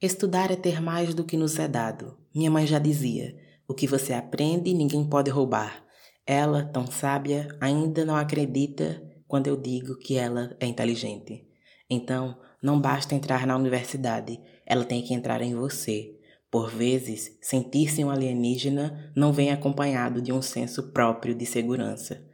Estudar 0.00 0.52
é 0.52 0.54
ter 0.54 0.80
mais 0.80 1.12
do 1.12 1.24
que 1.24 1.36
nos 1.36 1.58
é 1.58 1.66
dado. 1.66 2.16
Minha 2.32 2.52
mãe 2.52 2.64
já 2.64 2.78
dizia: 2.78 3.36
o 3.66 3.74
que 3.74 3.84
você 3.84 4.12
aprende, 4.12 4.72
ninguém 4.72 5.04
pode 5.04 5.28
roubar. 5.28 5.84
Ela, 6.24 6.62
tão 6.66 6.86
sábia, 6.86 7.48
ainda 7.60 8.04
não 8.04 8.14
acredita 8.14 9.02
quando 9.26 9.48
eu 9.48 9.56
digo 9.56 9.98
que 9.98 10.16
ela 10.16 10.56
é 10.60 10.66
inteligente. 10.66 11.44
Então, 11.90 12.38
não 12.62 12.80
basta 12.80 13.16
entrar 13.16 13.44
na 13.44 13.56
universidade, 13.56 14.40
ela 14.64 14.84
tem 14.84 15.02
que 15.02 15.12
entrar 15.12 15.42
em 15.42 15.56
você. 15.56 16.14
Por 16.48 16.70
vezes, 16.70 17.36
sentir-se 17.42 18.04
um 18.04 18.10
alienígena 18.10 19.12
não 19.16 19.32
vem 19.32 19.50
acompanhado 19.50 20.22
de 20.22 20.32
um 20.32 20.40
senso 20.40 20.92
próprio 20.92 21.34
de 21.34 21.44
segurança. 21.44 22.24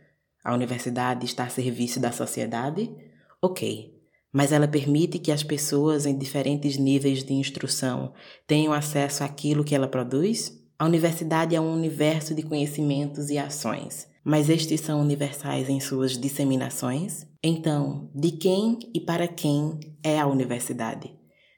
A 0.44 0.52
universidade 0.52 1.24
está 1.24 1.44
a 1.44 1.48
serviço 1.48 1.98
da 1.98 2.12
sociedade? 2.12 2.94
Ok, 3.40 3.93
mas 4.34 4.50
ela 4.50 4.66
permite 4.66 5.20
que 5.20 5.30
as 5.30 5.44
pessoas 5.44 6.06
em 6.06 6.18
diferentes 6.18 6.76
níveis 6.76 7.22
de 7.22 7.32
instrução 7.32 8.12
tenham 8.48 8.72
acesso 8.72 9.22
àquilo 9.22 9.62
que 9.62 9.76
ela 9.76 9.86
produz? 9.86 10.60
A 10.76 10.86
universidade 10.86 11.54
é 11.54 11.60
um 11.60 11.72
universo 11.72 12.34
de 12.34 12.42
conhecimentos 12.42 13.30
e 13.30 13.38
ações, 13.38 14.08
mas 14.24 14.50
estes 14.50 14.80
são 14.80 15.00
universais 15.00 15.68
em 15.68 15.78
suas 15.78 16.18
disseminações? 16.18 17.28
Então, 17.44 18.10
de 18.12 18.32
quem 18.32 18.80
e 18.92 18.98
para 18.98 19.28
quem 19.28 19.78
é 20.02 20.18
a 20.18 20.26
universidade? 20.26 21.14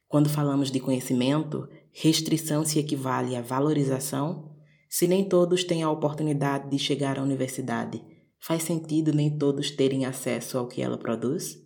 Quando 0.06 0.28
falamos 0.28 0.70
de 0.70 0.78
conhecimento, 0.78 1.66
restrição 1.94 2.62
se 2.62 2.78
equivale 2.78 3.36
à 3.36 3.40
valorização? 3.40 4.54
Se 4.86 5.08
nem 5.08 5.24
todos 5.24 5.64
têm 5.64 5.82
a 5.82 5.90
oportunidade 5.90 6.68
de 6.68 6.78
chegar 6.78 7.18
à 7.18 7.22
universidade, 7.22 8.04
faz 8.38 8.64
sentido 8.64 9.14
nem 9.14 9.30
todos 9.30 9.70
terem 9.70 10.04
acesso 10.04 10.58
ao 10.58 10.68
que 10.68 10.82
ela 10.82 10.98
produz? 10.98 11.65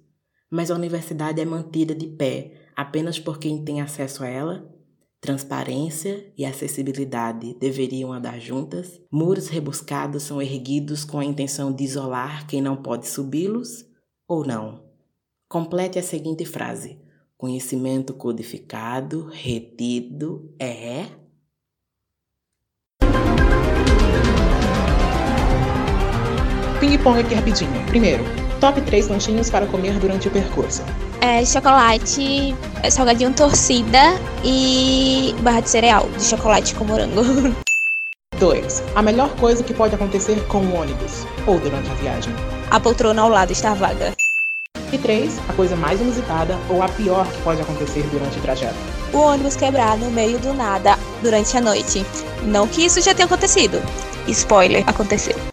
Mas 0.51 0.71
a 0.71 0.75
universidade 0.75 1.41
é 1.41 1.45
mantida 1.45 1.95
de 1.95 2.09
pé 2.09 2.53
apenas 2.75 3.19
por 3.19 3.39
quem 3.39 3.65
tem 3.65 3.81
acesso 3.81 4.25
a 4.25 4.29
ela? 4.29 4.69
Transparência 5.21 6.33
e 6.37 6.47
acessibilidade 6.47 7.55
deveriam 7.61 8.13
andar 8.13 8.41
juntas? 8.41 9.01
Muros 9.13 9.49
rebuscados 9.49 10.23
são 10.23 10.41
erguidos 10.41 11.05
com 11.05 11.19
a 11.19 11.25
intenção 11.25 11.71
de 11.71 11.85
isolar 11.85 12.47
quem 12.47 12.61
não 12.61 12.77
pode 12.77 13.07
subi-los? 13.07 13.85
Ou 14.27 14.47
não? 14.47 14.83
Complete 15.47 15.99
a 15.99 16.03
seguinte 16.03 16.45
frase: 16.45 16.99
Conhecimento 17.37 18.15
codificado, 18.15 19.29
retido 19.31 20.55
é. 20.59 21.07
Ping-pong 26.81 27.21
aqui 27.21 27.35
rapidinho. 27.35 27.87
Primeiro, 27.89 28.40
Top 28.61 28.79
3 28.81 29.09
lanchinhos 29.09 29.49
para 29.49 29.67
comer 29.67 29.99
durante 29.99 30.29
o 30.29 30.31
percurso. 30.31 30.83
É, 31.23 31.45
chocolate, 31.45 32.55
salgadinho 32.91 33.33
torcida 33.33 34.15
e 34.45 35.35
barra 35.41 35.61
de 35.61 35.71
cereal 35.71 36.09
de 36.17 36.25
chocolate 36.25 36.75
com 36.75 36.85
morango. 36.85 37.23
2. 38.39 38.83
A 38.95 39.03
melhor 39.03 39.31
coisa 39.37 39.63
que 39.63 39.75
pode 39.75 39.95
acontecer 39.95 40.43
com 40.47 40.59
o 40.59 40.75
ônibus 40.75 41.27
ou 41.47 41.59
durante 41.59 41.91
a 41.91 41.95
viagem. 41.95 42.35
A 42.71 42.79
poltrona 42.79 43.23
ao 43.23 43.29
lado 43.29 43.53
estar 43.53 43.75
vaga. 43.75 44.15
E 44.93 44.99
3. 44.99 45.39
A 45.49 45.53
coisa 45.53 45.77
mais 45.77 46.01
inusitada 46.01 46.59
ou 46.69 46.83
a 46.83 46.89
pior 46.89 47.27
que 47.27 47.43
pode 47.43 47.61
acontecer 47.61 48.03
durante 48.11 48.39
o 48.39 48.43
trajeto. 48.43 48.77
O 49.13 49.19
ônibus 49.19 49.57
quebrar 49.57 49.97
no 49.99 50.11
meio 50.11 50.39
do 50.39 50.53
nada 50.55 50.99
durante 51.23 51.57
a 51.57 51.61
noite. 51.61 52.05
Não 52.45 52.67
que 52.67 52.85
isso 52.85 53.01
já 53.01 53.15
tenha 53.15 53.27
acontecido. 53.27 53.81
Spoiler, 54.27 54.85
aconteceu. 54.89 55.50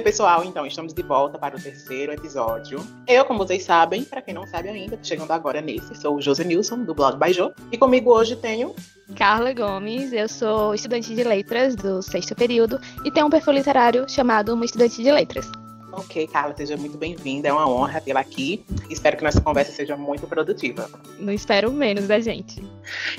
Oi, 0.00 0.04
pessoal. 0.04 0.42
Então, 0.46 0.64
estamos 0.64 0.94
de 0.94 1.02
volta 1.02 1.38
para 1.38 1.54
o 1.54 1.60
terceiro 1.60 2.10
episódio. 2.10 2.82
Eu, 3.06 3.22
como 3.26 3.38
vocês 3.40 3.62
sabem, 3.62 4.02
para 4.02 4.22
quem 4.22 4.32
não 4.32 4.46
sabe 4.46 4.70
ainda, 4.70 4.96
tô 4.96 5.04
chegando 5.04 5.30
agora 5.30 5.60
nesse, 5.60 5.94
sou 5.94 6.16
o 6.16 6.22
José 6.22 6.42
Nilson, 6.42 6.84
do 6.84 6.94
blog 6.94 7.18
Baijô. 7.18 7.52
E 7.70 7.76
comigo 7.76 8.10
hoje 8.10 8.34
tenho. 8.34 8.74
Carla 9.14 9.52
Gomes, 9.52 10.10
eu 10.14 10.26
sou 10.26 10.74
estudante 10.74 11.14
de 11.14 11.22
letras 11.22 11.76
do 11.76 12.00
sexto 12.00 12.34
período 12.34 12.80
e 13.04 13.10
tenho 13.10 13.26
um 13.26 13.30
perfil 13.30 13.52
literário 13.52 14.08
chamado 14.08 14.54
Uma 14.54 14.64
Estudante 14.64 15.02
de 15.02 15.12
Letras. 15.12 15.52
Ok, 15.92 16.26
Carla, 16.28 16.54
seja 16.56 16.78
muito 16.78 16.96
bem-vinda. 16.96 17.48
É 17.48 17.52
uma 17.52 17.68
honra 17.68 18.00
tê-la 18.00 18.20
aqui. 18.20 18.64
Espero 18.88 19.18
que 19.18 19.22
nossa 19.22 19.42
conversa 19.42 19.70
seja 19.70 19.98
muito 19.98 20.26
produtiva. 20.26 20.88
Não 21.18 21.32
espero 21.34 21.70
menos 21.70 22.08
da 22.08 22.18
gente. 22.20 22.64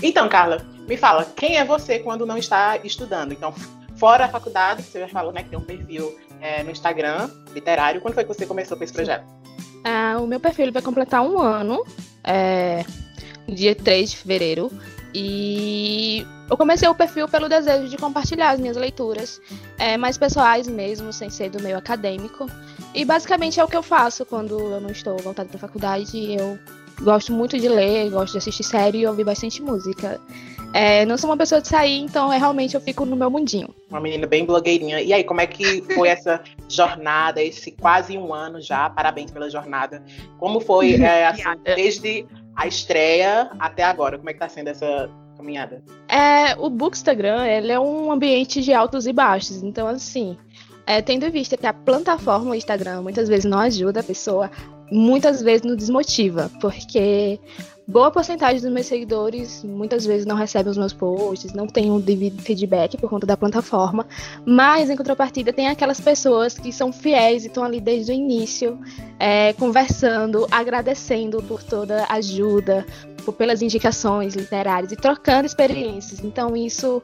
Então, 0.01 0.27
Carla, 0.27 0.65
me 0.87 0.97
fala, 0.97 1.25
quem 1.35 1.59
é 1.59 1.63
você 1.63 1.99
quando 1.99 2.25
não 2.25 2.39
está 2.39 2.75
estudando? 2.77 3.33
Então, 3.33 3.53
fora 3.97 4.25
a 4.25 4.29
faculdade, 4.29 4.81
você 4.81 4.99
já 4.99 5.07
falou 5.07 5.31
né, 5.31 5.43
que 5.43 5.49
tem 5.49 5.59
um 5.59 5.63
perfil 5.63 6.17
é, 6.41 6.63
no 6.63 6.71
Instagram, 6.71 7.29
literário. 7.53 8.01
Quando 8.01 8.15
foi 8.15 8.23
que 8.23 8.33
você 8.33 8.45
começou 8.45 8.75
com 8.75 8.83
esse 8.83 8.91
projeto? 8.91 9.25
Ah, 9.83 10.17
o 10.19 10.27
meu 10.27 10.39
perfil 10.39 10.71
vai 10.71 10.81
completar 10.81 11.21
um 11.21 11.39
ano, 11.39 11.85
é, 12.23 12.83
dia 13.47 13.75
3 13.75 14.11
de 14.11 14.17
fevereiro. 14.17 14.71
E 15.13 16.25
eu 16.49 16.55
comecei 16.55 16.87
o 16.87 16.95
perfil 16.95 17.27
pelo 17.27 17.49
desejo 17.49 17.89
de 17.89 17.97
compartilhar 17.97 18.51
as 18.51 18.59
minhas 18.59 18.77
leituras, 18.77 19.41
é, 19.77 19.97
mais 19.97 20.17
pessoais 20.17 20.67
mesmo, 20.67 21.11
sem 21.11 21.29
ser 21.29 21.49
do 21.49 21.61
meio 21.61 21.77
acadêmico. 21.77 22.49
E 22.93 23.03
basicamente 23.03 23.59
é 23.59 23.63
o 23.63 23.67
que 23.67 23.75
eu 23.75 23.83
faço 23.83 24.25
quando 24.25 24.57
eu 24.57 24.79
não 24.79 24.89
estou 24.89 25.17
voltada 25.17 25.49
para 25.49 25.57
a 25.57 25.59
faculdade. 25.59 26.33
Eu 26.33 26.57
gosto 27.01 27.33
muito 27.33 27.59
de 27.59 27.67
ler, 27.67 28.09
gosto 28.09 28.33
de 28.33 28.37
assistir 28.37 28.63
série 28.63 28.99
e 28.99 29.07
ouvir 29.07 29.25
bastante 29.25 29.61
música. 29.61 30.19
É, 30.73 31.05
não 31.05 31.17
sou 31.17 31.29
uma 31.29 31.37
pessoa 31.37 31.61
de 31.61 31.67
sair, 31.67 31.99
então 31.99 32.31
é, 32.31 32.37
realmente 32.37 32.75
eu 32.75 32.81
fico 32.81 33.05
no 33.05 33.15
meu 33.15 33.29
mundinho. 33.29 33.73
Uma 33.89 33.99
menina 33.99 34.25
bem 34.25 34.45
blogueirinha. 34.45 35.01
E 35.01 35.11
aí, 35.11 35.23
como 35.23 35.41
é 35.41 35.47
que 35.47 35.81
foi 35.93 36.07
essa 36.07 36.41
jornada, 36.69 37.41
esse 37.41 37.71
quase 37.71 38.17
um 38.17 38.33
ano 38.33 38.61
já? 38.61 38.89
Parabéns 38.89 39.31
pela 39.31 39.49
jornada. 39.49 40.01
Como 40.37 40.61
foi, 40.61 40.95
é, 41.03 41.27
assim, 41.27 41.43
desde 41.63 42.25
a 42.55 42.67
estreia 42.67 43.51
até 43.59 43.83
agora? 43.83 44.17
Como 44.17 44.29
é 44.29 44.33
que 44.33 44.39
tá 44.39 44.47
sendo 44.47 44.69
essa 44.69 45.09
caminhada? 45.35 45.83
É, 46.07 46.55
o 46.57 46.69
Bookstagram, 46.69 47.45
ele 47.45 47.71
é 47.71 47.79
um 47.79 48.11
ambiente 48.11 48.61
de 48.61 48.73
altos 48.73 49.05
e 49.07 49.11
baixos. 49.11 49.61
Então, 49.63 49.87
assim, 49.87 50.37
é, 50.85 51.01
tendo 51.01 51.25
em 51.25 51.31
vista 51.31 51.57
que 51.57 51.67
a 51.67 51.73
plataforma, 51.73 52.51
o 52.51 52.55
Instagram, 52.55 53.01
muitas 53.01 53.27
vezes 53.27 53.45
não 53.45 53.59
ajuda 53.59 53.99
a 53.99 54.03
pessoa, 54.03 54.49
muitas 54.91 55.41
vezes 55.41 55.63
nos 55.63 55.77
desmotiva, 55.77 56.51
porque 56.59 57.39
boa 57.87 58.11
porcentagem 58.11 58.61
dos 58.61 58.71
meus 58.71 58.85
seguidores 58.85 59.63
muitas 59.63 60.05
vezes 60.05 60.25
não 60.25 60.35
recebem 60.35 60.71
os 60.71 60.77
meus 60.77 60.93
posts, 60.93 61.53
não 61.53 61.67
tem 61.67 61.91
um 61.91 62.01
feedback 62.39 62.97
por 62.97 63.09
conta 63.09 63.27
da 63.27 63.35
plataforma, 63.35 64.05
mas 64.45 64.89
em 64.89 64.95
contrapartida 64.95 65.51
tem 65.51 65.67
aquelas 65.67 65.99
pessoas 65.99 66.57
que 66.57 66.71
são 66.71 66.91
fiéis 66.93 67.43
e 67.43 67.47
estão 67.47 67.63
ali 67.63 67.81
desde 67.81 68.11
o 68.11 68.15
início, 68.15 68.79
é, 69.19 69.53
conversando, 69.53 70.47
agradecendo 70.51 71.41
por 71.43 71.63
toda 71.63 72.05
a 72.05 72.15
ajuda, 72.15 72.85
por, 73.25 73.33
pelas 73.33 73.61
indicações 73.61 74.35
literárias 74.35 74.91
e 74.91 74.95
trocando 74.95 75.45
experiências. 75.45 76.23
Então 76.23 76.55
isso 76.55 77.01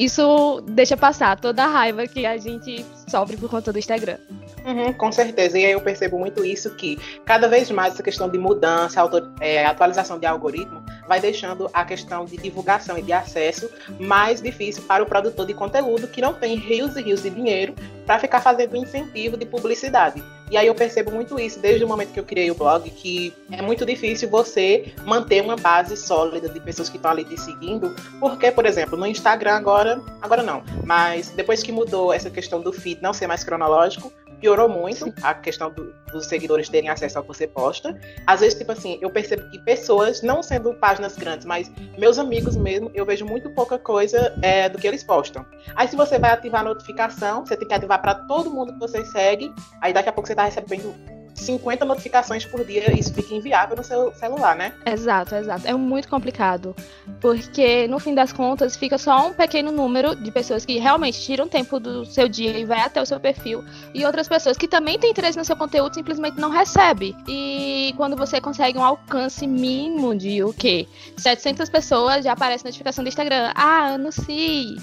isso 0.00 0.62
deixa 0.66 0.96
passar 0.96 1.38
toda 1.38 1.62
a 1.62 1.66
raiva 1.66 2.06
que 2.06 2.24
a 2.24 2.38
gente 2.38 2.86
sofre 3.06 3.36
por 3.36 3.50
conta 3.50 3.70
do 3.70 3.78
Instagram. 3.78 4.16
Uhum, 4.64 4.94
com 4.94 5.12
certeza. 5.12 5.58
E 5.58 5.66
aí 5.66 5.72
eu 5.72 5.80
percebo 5.80 6.18
muito 6.18 6.42
isso 6.42 6.70
que 6.74 6.98
cada 7.26 7.48
vez 7.48 7.70
mais 7.70 7.92
essa 7.92 8.02
questão 8.02 8.26
de 8.26 8.38
mudança, 8.38 8.98
é, 9.40 9.66
atualização 9.66 10.18
de 10.18 10.24
algoritmo 10.24 10.82
vai 11.10 11.20
deixando 11.20 11.68
a 11.72 11.84
questão 11.84 12.24
de 12.24 12.36
divulgação 12.36 12.96
e 12.96 13.02
de 13.02 13.12
acesso 13.12 13.68
mais 13.98 14.40
difícil 14.40 14.84
para 14.84 15.02
o 15.02 15.06
produtor 15.06 15.44
de 15.44 15.52
conteúdo 15.52 16.06
que 16.06 16.20
não 16.20 16.32
tem 16.32 16.54
rios 16.54 16.94
e 16.94 17.02
rios 17.02 17.24
de 17.24 17.30
dinheiro 17.30 17.74
para 18.06 18.20
ficar 18.20 18.40
fazendo 18.40 18.76
incentivo 18.76 19.36
de 19.36 19.44
publicidade. 19.44 20.22
E 20.52 20.56
aí 20.56 20.68
eu 20.68 20.74
percebo 20.74 21.10
muito 21.10 21.36
isso 21.36 21.58
desde 21.58 21.84
o 21.84 21.88
momento 21.88 22.12
que 22.12 22.20
eu 22.20 22.24
criei 22.24 22.48
o 22.48 22.54
blog, 22.54 22.88
que 22.90 23.34
é 23.50 23.60
muito 23.60 23.84
difícil 23.84 24.30
você 24.30 24.94
manter 25.04 25.42
uma 25.42 25.56
base 25.56 25.96
sólida 25.96 26.48
de 26.48 26.60
pessoas 26.60 26.88
que 26.88 26.96
estão 26.96 27.10
ali 27.10 27.24
te 27.24 27.36
seguindo, 27.40 27.92
porque, 28.20 28.52
por 28.52 28.64
exemplo, 28.64 28.96
no 28.96 29.04
Instagram 29.04 29.54
agora, 29.54 30.00
agora 30.22 30.44
não, 30.44 30.62
mas 30.84 31.30
depois 31.30 31.60
que 31.60 31.72
mudou 31.72 32.12
essa 32.12 32.30
questão 32.30 32.60
do 32.60 32.72
feed 32.72 33.02
não 33.02 33.12
ser 33.12 33.26
mais 33.26 33.42
cronológico, 33.42 34.12
piorou 34.40 34.68
muito 34.68 35.12
a 35.22 35.34
questão 35.34 35.70
do, 35.70 35.92
dos 36.12 36.26
seguidores 36.26 36.68
terem 36.68 36.88
acesso 36.88 37.18
ao 37.18 37.24
que 37.24 37.28
você 37.28 37.46
posta. 37.46 37.98
Às 38.26 38.40
vezes, 38.40 38.58
tipo 38.58 38.72
assim, 38.72 38.98
eu 39.00 39.10
percebo 39.10 39.48
que 39.50 39.58
pessoas, 39.60 40.22
não 40.22 40.42
sendo 40.42 40.74
páginas 40.74 41.16
grandes, 41.16 41.46
mas 41.46 41.70
meus 41.98 42.18
amigos 42.18 42.56
mesmo, 42.56 42.90
eu 42.94 43.04
vejo 43.04 43.24
muito 43.24 43.50
pouca 43.50 43.78
coisa 43.78 44.34
é, 44.42 44.68
do 44.68 44.78
que 44.78 44.86
eles 44.86 45.04
postam. 45.04 45.44
Aí, 45.74 45.86
se 45.86 45.96
você 45.96 46.18
vai 46.18 46.30
ativar 46.30 46.62
a 46.62 46.64
notificação, 46.64 47.44
você 47.44 47.56
tem 47.56 47.68
que 47.68 47.74
ativar 47.74 48.00
para 48.00 48.14
todo 48.14 48.50
mundo 48.50 48.72
que 48.72 48.78
você 48.78 49.04
segue. 49.04 49.52
Aí, 49.80 49.92
daqui 49.92 50.08
a 50.08 50.12
pouco 50.12 50.26
você 50.26 50.32
está 50.32 50.44
recebendo 50.44 50.94
50 51.40 51.84
notificações 51.84 52.44
por 52.44 52.64
dia, 52.64 52.92
isso 52.98 53.12
fica 53.12 53.34
inviável 53.34 53.76
no 53.76 53.84
seu 53.84 54.12
celular, 54.14 54.56
né? 54.56 54.72
Exato, 54.86 55.34
exato. 55.34 55.66
É 55.66 55.74
muito 55.74 56.08
complicado. 56.08 56.74
Porque, 57.20 57.86
no 57.88 57.98
fim 57.98 58.14
das 58.14 58.32
contas, 58.32 58.76
fica 58.76 58.98
só 58.98 59.28
um 59.28 59.32
pequeno 59.32 59.72
número 59.72 60.14
de 60.14 60.30
pessoas 60.30 60.64
que 60.64 60.78
realmente 60.78 61.20
tiram 61.20 61.48
tempo 61.48 61.78
do 61.80 62.04
seu 62.04 62.28
dia 62.28 62.58
e 62.58 62.64
vai 62.64 62.80
até 62.80 63.00
o 63.00 63.06
seu 63.06 63.18
perfil. 63.18 63.64
E 63.94 64.04
outras 64.04 64.28
pessoas 64.28 64.56
que 64.56 64.68
também 64.68 64.98
têm 64.98 65.10
interesse 65.10 65.38
no 65.38 65.44
seu 65.44 65.56
conteúdo 65.56 65.94
simplesmente 65.94 66.40
não 66.40 66.50
recebe. 66.50 67.16
E 67.28 67.92
quando 67.96 68.16
você 68.16 68.40
consegue 68.40 68.78
um 68.78 68.84
alcance 68.84 69.46
mínimo 69.46 70.14
de 70.14 70.42
o 70.42 70.52
quê? 70.52 70.86
700 71.16 71.68
pessoas 71.68 72.24
já 72.24 72.32
aparece 72.32 72.64
notificação 72.64 73.04
do 73.04 73.08
Instagram. 73.08 73.52
Ah, 73.54 73.94
anuncie 73.94 74.76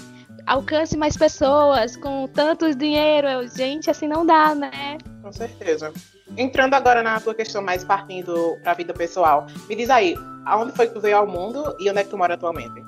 alcance 0.48 0.96
mais 0.96 1.16
pessoas 1.16 1.96
com 1.96 2.26
tanto 2.26 2.74
dinheiro. 2.74 3.46
Gente, 3.54 3.90
assim 3.90 4.08
não 4.08 4.24
dá, 4.24 4.54
né? 4.54 4.98
Com 5.22 5.32
certeza. 5.32 5.92
Entrando 6.36 6.74
agora 6.74 7.02
na 7.02 7.20
tua 7.20 7.34
questão 7.34 7.62
mais 7.62 7.82
partindo 7.84 8.56
para 8.62 8.72
a 8.72 8.74
vida 8.74 8.92
pessoal, 8.92 9.46
me 9.68 9.74
diz 9.74 9.90
aí, 9.90 10.14
aonde 10.44 10.72
foi 10.72 10.86
que 10.86 10.94
tu 10.94 11.00
veio 11.00 11.16
ao 11.16 11.26
mundo 11.26 11.74
e 11.78 11.88
onde 11.90 12.00
é 12.00 12.04
que 12.04 12.10
tu 12.10 12.18
mora 12.18 12.34
atualmente? 12.34 12.84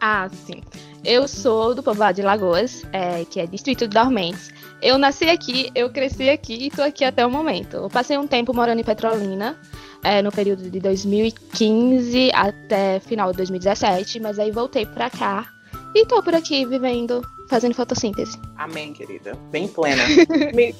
Ah, 0.00 0.28
sim. 0.28 0.62
Eu 1.04 1.28
sou 1.28 1.74
do 1.74 1.82
povoado 1.82 2.16
de 2.16 2.22
Lagoas, 2.22 2.84
é, 2.92 3.24
que 3.24 3.40
é 3.40 3.46
distrito 3.46 3.86
de 3.86 3.94
Dormentes. 3.94 4.50
Eu 4.82 4.98
nasci 4.98 5.28
aqui, 5.28 5.70
eu 5.74 5.90
cresci 5.90 6.28
aqui 6.28 6.54
e 6.54 6.66
estou 6.66 6.84
aqui 6.84 7.04
até 7.04 7.24
o 7.24 7.30
momento. 7.30 7.76
Eu 7.76 7.88
passei 7.88 8.18
um 8.18 8.26
tempo 8.26 8.52
morando 8.52 8.80
em 8.80 8.84
Petrolina, 8.84 9.56
é, 10.02 10.20
no 10.20 10.30
período 10.30 10.68
de 10.68 10.80
2015 10.80 12.30
até 12.34 13.00
final 13.00 13.30
de 13.30 13.38
2017, 13.38 14.20
mas 14.20 14.38
aí 14.38 14.50
voltei 14.50 14.84
para 14.84 15.08
cá 15.08 15.55
e 15.94 16.02
estou 16.02 16.22
por 16.22 16.34
aqui 16.34 16.64
vivendo, 16.64 17.22
fazendo 17.48 17.74
fotossíntese. 17.74 18.38
Amém, 18.56 18.92
querida. 18.92 19.34
Bem 19.50 19.68
plena. 19.68 20.02
me, 20.54 20.74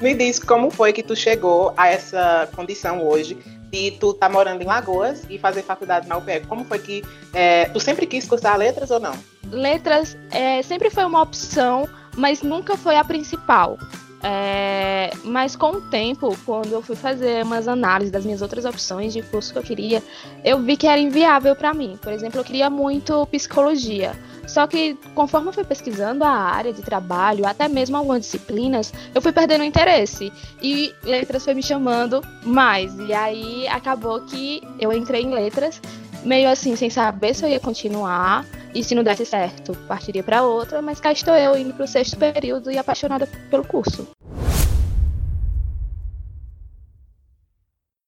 me 0.00 0.14
diz 0.14 0.38
como 0.38 0.70
foi 0.70 0.92
que 0.92 1.02
tu 1.02 1.16
chegou 1.16 1.72
a 1.76 1.88
essa 1.88 2.48
condição 2.54 3.06
hoje 3.06 3.36
de 3.70 3.92
tu 3.92 4.14
tá 4.14 4.28
morando 4.28 4.62
em 4.62 4.66
Lagoas 4.66 5.24
e 5.28 5.38
fazer 5.38 5.62
faculdade 5.62 6.08
na 6.08 6.16
UPE. 6.16 6.46
Como 6.48 6.64
foi 6.64 6.78
que 6.78 7.04
é, 7.32 7.66
tu 7.66 7.80
sempre 7.80 8.06
quis 8.06 8.26
cursar 8.26 8.56
letras 8.56 8.90
ou 8.90 9.00
não? 9.00 9.14
Letras 9.50 10.16
é, 10.30 10.62
sempre 10.62 10.90
foi 10.90 11.04
uma 11.04 11.22
opção, 11.22 11.88
mas 12.16 12.42
nunca 12.42 12.76
foi 12.76 12.96
a 12.96 13.04
principal. 13.04 13.78
É, 14.22 15.10
mas 15.24 15.54
com 15.54 15.72
o 15.72 15.80
tempo, 15.80 16.36
quando 16.44 16.72
eu 16.72 16.82
fui 16.82 16.96
fazer 16.96 17.44
umas 17.44 17.68
análises 17.68 18.10
das 18.10 18.24
minhas 18.24 18.42
outras 18.42 18.64
opções 18.64 19.12
de 19.12 19.22
curso 19.22 19.52
que 19.52 19.58
eu 19.58 19.62
queria, 19.62 20.02
eu 20.44 20.58
vi 20.60 20.76
que 20.76 20.86
era 20.86 20.98
inviável 20.98 21.54
para 21.54 21.74
mim. 21.74 21.98
Por 22.00 22.12
exemplo, 22.12 22.40
eu 22.40 22.44
queria 22.44 22.70
muito 22.70 23.26
psicologia. 23.26 24.14
Só 24.46 24.66
que 24.66 24.96
conforme 25.14 25.48
eu 25.48 25.52
fui 25.52 25.64
pesquisando 25.64 26.24
a 26.24 26.30
área 26.30 26.72
de 26.72 26.80
trabalho, 26.80 27.46
até 27.46 27.68
mesmo 27.68 27.96
algumas 27.96 28.20
disciplinas, 28.20 28.92
eu 29.14 29.20
fui 29.20 29.32
perdendo 29.32 29.64
interesse. 29.64 30.32
E 30.62 30.94
letras 31.02 31.44
foi 31.44 31.54
me 31.54 31.62
chamando 31.62 32.22
mais. 32.44 32.96
E 33.00 33.12
aí 33.12 33.68
acabou 33.68 34.20
que 34.20 34.62
eu 34.78 34.92
entrei 34.92 35.22
em 35.22 35.34
letras, 35.34 35.80
meio 36.24 36.48
assim, 36.48 36.76
sem 36.76 36.88
saber 36.88 37.34
se 37.34 37.44
eu 37.44 37.48
ia 37.48 37.60
continuar. 37.60 38.46
E 38.76 38.84
se 38.84 38.94
não 38.94 39.02
desse 39.02 39.24
certo, 39.24 39.74
partiria 39.88 40.22
para 40.22 40.42
outra, 40.42 40.82
mas 40.82 41.00
cá 41.00 41.10
estou 41.10 41.34
eu 41.34 41.56
indo 41.56 41.72
para 41.72 41.86
o 41.86 41.88
sexto 41.88 42.18
período 42.18 42.70
e 42.70 42.76
apaixonada 42.76 43.26
pelo 43.48 43.66
curso. 43.66 44.06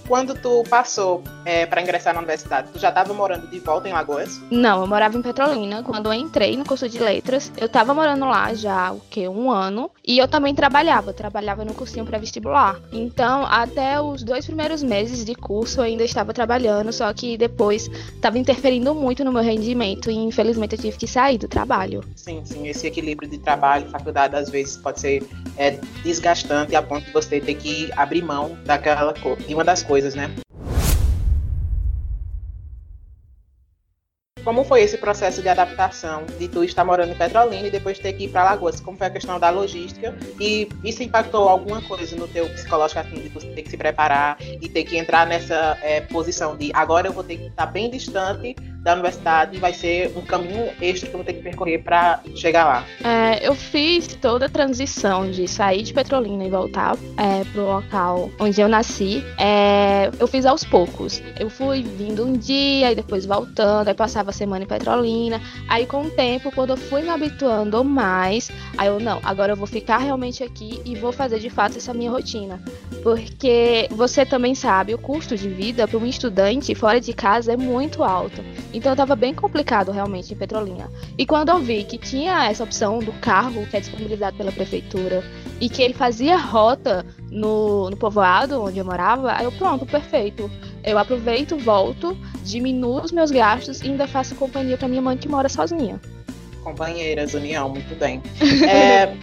Quando 0.08 0.34
tu 0.34 0.64
passou 0.69 1.22
é, 1.44 1.66
para 1.66 1.82
ingressar 1.82 2.14
na 2.14 2.20
universidade, 2.20 2.70
tu 2.72 2.78
já 2.78 2.88
estava 2.88 3.12
morando 3.12 3.46
de 3.46 3.60
volta 3.60 3.88
em 3.88 3.93
Lagoas? 3.93 4.40
Não, 4.50 4.81
eu 4.81 4.87
morava 4.87 5.16
em 5.19 5.22
Petrolina. 5.22 5.82
Quando 5.82 6.06
eu 6.06 6.14
entrei 6.14 6.56
no 6.56 6.64
curso 6.64 6.88
de 6.88 6.99
letras, 6.99 7.52
eu 7.58 7.66
estava 7.66 7.93
morando 7.93 8.25
lá 8.25 8.55
já 8.55 8.90
o 8.90 9.00
que 9.10 9.28
um 9.28 9.50
ano 9.50 9.90
e 10.05 10.19
eu 10.19 10.26
também 10.26 10.55
trabalhava. 10.55 11.10
Eu 11.10 11.14
trabalhava 11.14 11.64
no 11.64 11.75
cursinho 11.75 12.06
pré-vestibular. 12.06 12.81
Então, 12.90 13.44
até 13.44 14.00
os 14.00 14.22
dois 14.22 14.46
primeiros 14.46 14.82
meses 14.82 15.25
de 15.25 15.34
curso 15.34 15.81
eu 15.81 15.84
ainda 15.84 16.02
estava 16.02 16.32
trabalhando, 16.32 16.90
só 16.90 17.12
que 17.12 17.37
depois 17.37 17.88
estava 18.14 18.38
interferindo 18.38 18.94
muito 18.94 19.22
no 19.22 19.32
meu 19.32 19.43
rendimento 19.43 20.11
e 20.11 20.14
infelizmente 20.14 20.75
eu 20.75 20.81
tive 20.81 20.96
que 20.96 21.06
sair 21.06 21.37
do 21.37 21.46
trabalho. 21.46 22.02
Sim, 22.16 22.40
sim. 22.46 22.66
Esse 22.66 22.87
equilíbrio 22.87 23.28
de 23.28 23.37
trabalho 23.37 23.87
e 23.87 23.90
faculdade 23.90 24.34
às 24.34 24.49
vezes 24.49 24.78
pode 24.78 25.00
ser 25.00 25.22
é, 25.58 25.72
desgastante 26.02 26.75
a 26.75 26.82
ponto 26.82 27.04
de 27.04 27.12
você 27.12 27.38
ter 27.40 27.54
que 27.54 27.90
abrir 27.94 28.22
mão 28.22 28.56
daquela 28.64 29.12
de 29.46 29.54
uma 29.54 29.64
das 29.64 29.82
coisas 29.82 29.98
coisas, 29.99 30.15
né? 30.15 30.31
Como 34.45 34.65
foi 34.65 34.81
esse 34.81 34.97
processo 34.97 35.43
de 35.43 35.49
adaptação 35.49 36.25
de 36.39 36.49
tu 36.49 36.65
estar 36.65 36.83
morando 36.85 37.12
em 37.12 37.15
Petrolina 37.15 37.67
e 37.67 37.71
depois 37.71 37.99
ter 37.99 38.15
que 38.15 38.25
ir 38.25 38.29
para 38.29 38.45
Lagoas? 38.45 38.81
Como 38.81 38.97
foi 38.97 39.09
a 39.09 39.11
questão 39.11 39.39
da 39.39 39.50
logística? 39.50 40.17
E 40.41 40.69
isso 40.85 41.03
impactou 41.03 41.49
alguma 41.49 41.83
coisa 41.83 42.17
no 42.17 42.27
teu 42.29 42.49
psicológico, 42.49 43.00
assim, 43.00 43.17
de 43.17 43.29
tu 43.29 43.41
ter 43.41 43.62
que 43.62 43.69
se 43.69 43.77
preparar 43.77 44.39
e 44.41 44.69
ter 44.69 44.85
que 44.85 44.97
entrar 44.97 45.27
nessa 45.27 45.77
é, 45.83 46.00
posição 46.00 46.56
de 46.56 46.71
agora 46.73 47.09
eu 47.09 47.12
vou 47.12 47.25
ter 47.25 47.37
que 47.37 47.49
estar 47.49 47.67
bem 47.67 47.91
distante 47.91 48.56
da 48.82 48.94
universidade 48.94 49.58
vai 49.58 49.72
ser 49.72 50.12
um 50.16 50.22
caminho 50.22 50.70
extra 50.80 51.08
que 51.08 51.14
eu 51.14 51.19
vou 51.19 51.25
ter 51.25 51.34
que 51.34 51.42
percorrer 51.42 51.78
para 51.82 52.20
chegar 52.36 52.64
lá? 52.64 52.84
É, 53.04 53.46
eu 53.46 53.54
fiz 53.54 54.06
toda 54.20 54.46
a 54.46 54.48
transição 54.48 55.30
de 55.30 55.46
sair 55.48 55.82
de 55.82 55.92
Petrolina 55.92 56.44
e 56.44 56.50
voltar 56.50 56.96
é, 57.16 57.44
pro 57.52 57.66
local 57.66 58.30
onde 58.38 58.60
eu 58.60 58.69
nasci. 58.69 59.22
É, 59.38 60.10
eu 60.19 60.26
fiz 60.26 60.46
aos 60.46 60.64
poucos. 60.64 61.22
Eu 61.38 61.50
fui 61.50 61.82
vindo 61.82 62.25
um 62.25 62.32
dia 62.32 62.92
e 62.92 62.94
depois 62.94 63.26
voltando, 63.26 63.88
aí 63.88 63.94
passava 63.94 64.30
a 64.30 64.32
semana 64.32 64.64
em 64.64 64.69
Petrolina. 64.69 65.40
Aí 65.69 65.86
com 65.86 66.02
o 66.02 66.10
tempo, 66.10 66.52
quando 66.52 66.70
eu 66.70 66.76
fui 66.76 67.02
me 67.02 67.10
habituando 67.10 67.84
mais, 67.84 68.50
aí 68.76 68.88
eu 68.88 69.00
não, 69.00 69.20
agora 69.22 69.52
eu 69.52 69.56
vou 69.56 69.66
ficar 69.66 69.98
realmente 69.98 70.42
aqui 70.42 70.80
e 70.84 70.94
vou 70.94 71.12
fazer 71.12 71.38
de 71.38 71.50
fato 71.50 71.76
essa 71.76 71.92
minha 71.92 72.10
rotina. 72.10 72.60
Porque 73.02 73.88
você 73.90 74.25
também 74.25 74.54
sabe, 74.54 74.94
o 74.94 74.98
custo 74.98 75.36
de 75.36 75.48
vida 75.48 75.86
para 75.86 75.98
um 75.98 76.06
estudante 76.06 76.75
fora 76.75 77.00
de 77.00 77.12
casa 77.12 77.52
é 77.52 77.56
muito 77.56 78.02
alto. 78.02 78.42
Então 78.73 78.93
estava 78.93 79.17
bem 79.17 79.35
complicado 79.35 79.91
realmente 79.91 80.32
em 80.32 80.37
Petrolina. 80.37 80.91
E 81.17 81.25
quando 81.25 81.49
eu 81.49 81.59
vi 81.59 81.85
que 81.85 81.97
tinha 81.97 82.44
essa 82.49 82.62
opção 82.62 82.99
do 82.99 83.12
carro 83.15 83.67
que 83.67 83.76
é 83.76 83.81
disponibilizado 83.81 84.37
pela 84.37 84.53
prefeitura 84.53 85.25
e 85.61 85.69
que 85.69 85.82
ele 85.82 85.94
fazia 85.94 86.37
rota 86.37 87.05
no, 87.31 87.88
no 87.91 87.97
povoado 87.97 88.62
onde 88.62 88.79
eu 88.79 88.85
morava, 88.85 89.32
aí 89.32 89.44
eu 89.44 89.53
pronto, 89.53 89.87
perfeito. 89.87 90.50
Eu 90.85 90.99
aproveito, 90.99 91.56
volto, 91.56 92.17
diminuo 92.44 93.00
os 93.00 93.12
meus 93.12 93.31
gastos 93.31 93.81
e 93.81 93.87
ainda 93.87 94.06
faço 94.06 94.35
companhia 94.35 94.76
para 94.76 94.88
minha 94.88 95.03
mãe 95.03 95.17
que 95.17 95.29
mora 95.29 95.49
sozinha. 95.49 96.00
Companheiras, 96.62 97.35
união, 97.35 97.69
muito 97.71 97.94
bem. 97.99 98.23
É, 98.69 99.14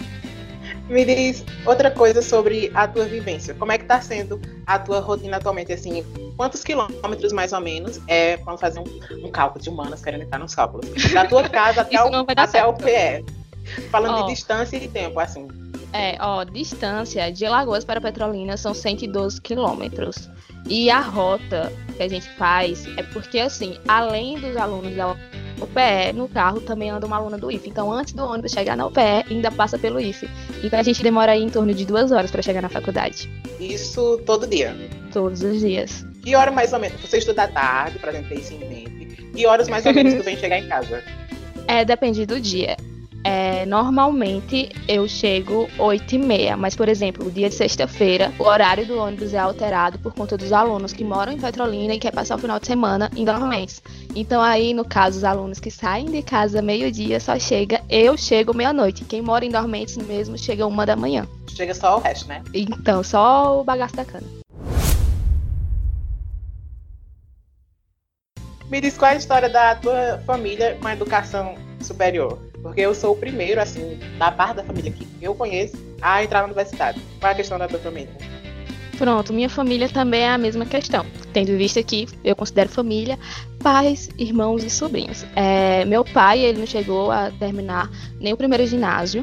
me 0.88 1.06
diz 1.06 1.44
outra 1.66 1.90
coisa 1.90 2.22
sobre 2.22 2.72
a 2.74 2.88
tua 2.88 3.06
vivência. 3.06 3.54
Como 3.54 3.72
é 3.72 3.78
que 3.78 3.86
tá 3.86 4.02
sendo 4.02 4.40
a 4.66 4.78
tua 4.78 5.00
rotina 5.00 5.38
atualmente? 5.38 5.74
Assim, 5.74 6.04
quantos 6.38 6.64
quilômetros 6.64 7.32
mais 7.34 7.54
ou 7.54 7.62
menos 7.62 8.00
é, 8.08 8.38
vamos 8.38 8.62
fazer 8.62 8.80
um, 8.80 9.26
um 9.26 9.32
cálculo 9.32 9.64
de 9.64 9.70
humanas 9.70 10.02
querendo 10.02 10.24
entrar 10.24 10.40
nos 10.40 10.54
cálculos, 10.54 10.90
da 11.12 11.26
tua 11.26 11.48
casa 11.50 11.82
até, 11.82 12.02
o, 12.04 12.26
até 12.36 12.66
o 12.66 12.74
PE? 12.74 13.26
Falando 13.90 14.20
oh. 14.20 14.26
de 14.26 14.34
distância 14.34 14.78
e 14.78 14.88
tempo, 14.88 15.20
assim. 15.20 15.48
É, 15.92 16.18
ó, 16.20 16.44
distância 16.44 17.32
de 17.32 17.48
Lagoas 17.48 17.86
para 17.86 18.02
Petrolina 18.02 18.58
são 18.58 18.74
112 18.74 19.42
quilômetros. 19.42 20.30
E 20.68 20.90
a 20.90 21.00
rota 21.00 21.72
que 21.96 22.04
a 22.04 22.08
gente 22.08 22.28
faz 22.32 22.86
é 22.98 23.04
porque, 23.04 23.40
assim, 23.40 23.78
além 23.88 24.40
dos 24.40 24.58
alunos 24.58 24.96
da 24.96 25.16
UPE, 25.60 26.14
no 26.14 26.28
carro 26.28 26.60
também 26.60 26.90
anda 26.90 27.06
uma 27.06 27.18
aluna 27.18 27.38
do 27.38 27.52
IFE. 27.52 27.70
Então, 27.70 27.92
antes 27.92 28.14
do 28.14 28.24
ônibus 28.24 28.52
chegar 28.52 28.76
na 28.76 28.86
UPE, 28.88 29.26
ainda 29.30 29.52
passa 29.52 29.78
pelo 29.78 30.00
IFE. 30.00 30.30
Então, 30.64 30.80
a 30.80 30.84
gente 30.84 31.02
demora 31.02 31.32
aí 31.32 31.42
em 31.42 31.50
torno 31.50 31.74
de 31.74 31.86
duas 31.86 32.12
horas 32.12 32.32
para 32.32 32.42
chegar 32.42 32.62
na 32.62 32.70
faculdade. 32.70 33.30
Isso 33.60 34.22
todo 34.26 34.48
dia? 34.48 34.76
Todos 35.12 35.42
os 35.42 35.60
dias. 35.60 36.06
Que 36.22 36.36
hora 36.36 36.52
mais 36.52 36.74
ou 36.74 36.80
menos? 36.80 37.00
Você 37.02 37.18
estuda 37.18 37.44
à 37.44 37.48
tarde, 37.48 38.00
para 38.00 38.12
gente 38.12 38.30
ter 38.30 38.40
isso 38.40 38.54
em 38.54 38.60
mente. 38.68 39.06
Que 39.34 39.46
horas 39.46 39.68
mais 39.68 39.86
ou 39.86 39.94
menos 39.94 40.14
tu 40.14 40.24
vem 40.24 40.38
chegar 40.38 40.60
em 40.60 40.68
casa? 40.68 41.04
É, 41.68 41.84
depende 41.84 42.26
do 42.26 42.40
dia. 42.40 42.76
É, 43.28 43.66
normalmente 43.66 44.70
eu 44.88 45.08
chego 45.08 45.68
8 45.80 46.14
e 46.14 46.18
meia, 46.20 46.56
mas 46.56 46.76
por 46.76 46.88
exemplo, 46.88 47.26
o 47.26 47.32
dia 47.32 47.50
de 47.50 47.56
sexta-feira, 47.56 48.32
o 48.38 48.44
horário 48.44 48.86
do 48.86 49.00
ônibus 49.00 49.34
é 49.34 49.40
alterado 49.40 49.98
por 49.98 50.14
conta 50.14 50.38
dos 50.38 50.54
alunos 50.54 50.94
que 50.94 51.04
moram 51.04 51.32
em 51.32 51.40
Petrolina 51.40 51.96
e 51.96 52.00
quer 52.00 52.12
passar 52.12 52.36
o 52.36 52.38
final 52.38 52.60
de 52.60 52.68
semana 52.68 53.10
em 53.16 53.26
Dormentes. 53.26 53.82
Então 54.16 54.40
aí, 54.40 54.76
no 54.76 54.86
caso, 54.86 55.18
os 55.18 55.24
alunos 55.24 55.60
que 55.60 55.72
saem 55.72 56.06
de 56.06 56.22
casa 56.22 56.62
meio-dia 56.62 57.20
só 57.20 57.40
chega, 57.40 57.82
eu 57.90 58.16
chego 58.16 58.56
meia-noite. 58.56 59.04
Quem 59.04 59.24
mora 59.24 59.44
em 59.44 59.50
Dormentes 59.50 59.98
mesmo 59.98 60.38
chega 60.38 60.68
uma 60.68 60.86
da 60.86 60.96
manhã. 60.96 61.28
Chega 61.48 61.74
só 61.74 61.98
o 61.98 62.02
resto, 62.02 62.28
né? 62.28 62.44
Então, 62.54 63.02
só 63.02 63.60
o 63.60 63.64
bagaço 63.64 63.96
da 63.96 64.06
cana. 64.06 64.28
Me 68.70 68.80
diz 68.80 68.96
qual 68.96 69.10
é 69.10 69.16
a 69.16 69.18
história 69.18 69.50
da 69.50 69.74
tua 69.74 70.22
família 70.28 70.78
com 70.80 70.88
a 70.88 70.94
educação 70.94 71.56
superior. 71.82 72.40
Porque 72.66 72.82
eu 72.82 72.96
sou 72.96 73.14
o 73.14 73.16
primeiro, 73.16 73.62
assim, 73.62 74.00
da 74.18 74.32
parte 74.32 74.56
da 74.56 74.64
família 74.64 74.92
que 74.92 75.08
eu 75.22 75.36
conheço 75.36 75.78
a 76.02 76.24
entrar 76.24 76.40
na 76.40 76.46
universidade. 76.46 77.00
Qual 77.20 77.30
é 77.30 77.34
a 77.34 77.36
questão 77.36 77.60
da 77.60 77.68
tua 77.68 77.78
família? 77.78 78.10
Pronto, 78.98 79.32
minha 79.32 79.48
família 79.48 79.88
também 79.88 80.22
é 80.22 80.32
a 80.32 80.38
mesma 80.38 80.66
questão. 80.66 81.06
Tendo 81.36 81.52
em 81.52 81.58
vista 81.58 81.84
que 81.84 82.08
eu 82.24 82.34
considero 82.34 82.70
família 82.70 83.20
pais, 83.62 84.10
irmãos 84.18 84.64
e 84.64 84.70
sobrinhos. 84.70 85.26
É, 85.36 85.84
meu 85.84 86.06
pai, 86.06 86.40
ele 86.40 86.60
não 86.60 86.66
chegou 86.66 87.12
a 87.12 87.30
terminar 87.30 87.92
nem 88.22 88.32
o 88.32 88.38
primeiro 88.38 88.66
ginásio. 88.66 89.22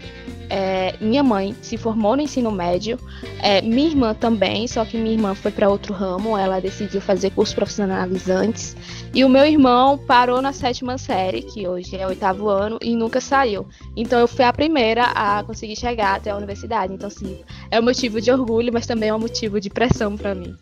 É, 0.51 0.95
minha 1.01 1.23
mãe 1.23 1.57
se 1.63 1.79
formou 1.79 2.15
no 2.15 2.21
ensino 2.21 2.51
médio. 2.51 2.99
É, 3.41 3.63
minha 3.63 3.89
irmã 3.89 4.13
também, 4.13 4.69
só 4.69 4.85
que 4.85 4.99
minha 4.99 5.15
irmã 5.15 5.35
foi 5.35 5.51
para 5.51 5.71
outro 5.71 5.95
ramo. 5.95 6.37
Ela 6.37 6.61
decidiu 6.61 7.01
fazer 7.01 7.31
cursos 7.31 7.55
profissionalizantes. 7.55 8.77
E 9.15 9.25
o 9.25 9.29
meu 9.29 9.47
irmão 9.47 9.97
parou 9.97 10.43
na 10.43 10.53
sétima 10.53 10.99
série, 10.99 11.41
que 11.41 11.67
hoje 11.67 11.97
é 11.97 12.05
o 12.05 12.11
oitavo 12.11 12.47
ano, 12.47 12.77
e 12.83 12.95
nunca 12.95 13.23
saiu. 13.23 13.67
Então 13.97 14.21
eu 14.21 14.29
fui 14.29 14.45
a 14.45 14.53
primeira 14.53 15.05
a 15.15 15.43
conseguir 15.45 15.77
chegar 15.77 16.17
até 16.17 16.31
a 16.31 16.37
universidade. 16.37 16.93
Então, 16.93 17.09
sim, 17.09 17.39
é 17.71 17.81
um 17.81 17.83
motivo 17.83 18.21
de 18.21 18.31
orgulho, 18.31 18.71
mas 18.71 18.87
também 18.87 19.09
é 19.09 19.15
um 19.15 19.19
motivo 19.19 19.59
de 19.59 19.71
pressão 19.71 20.15
para 20.15 20.35
mim. 20.35 20.55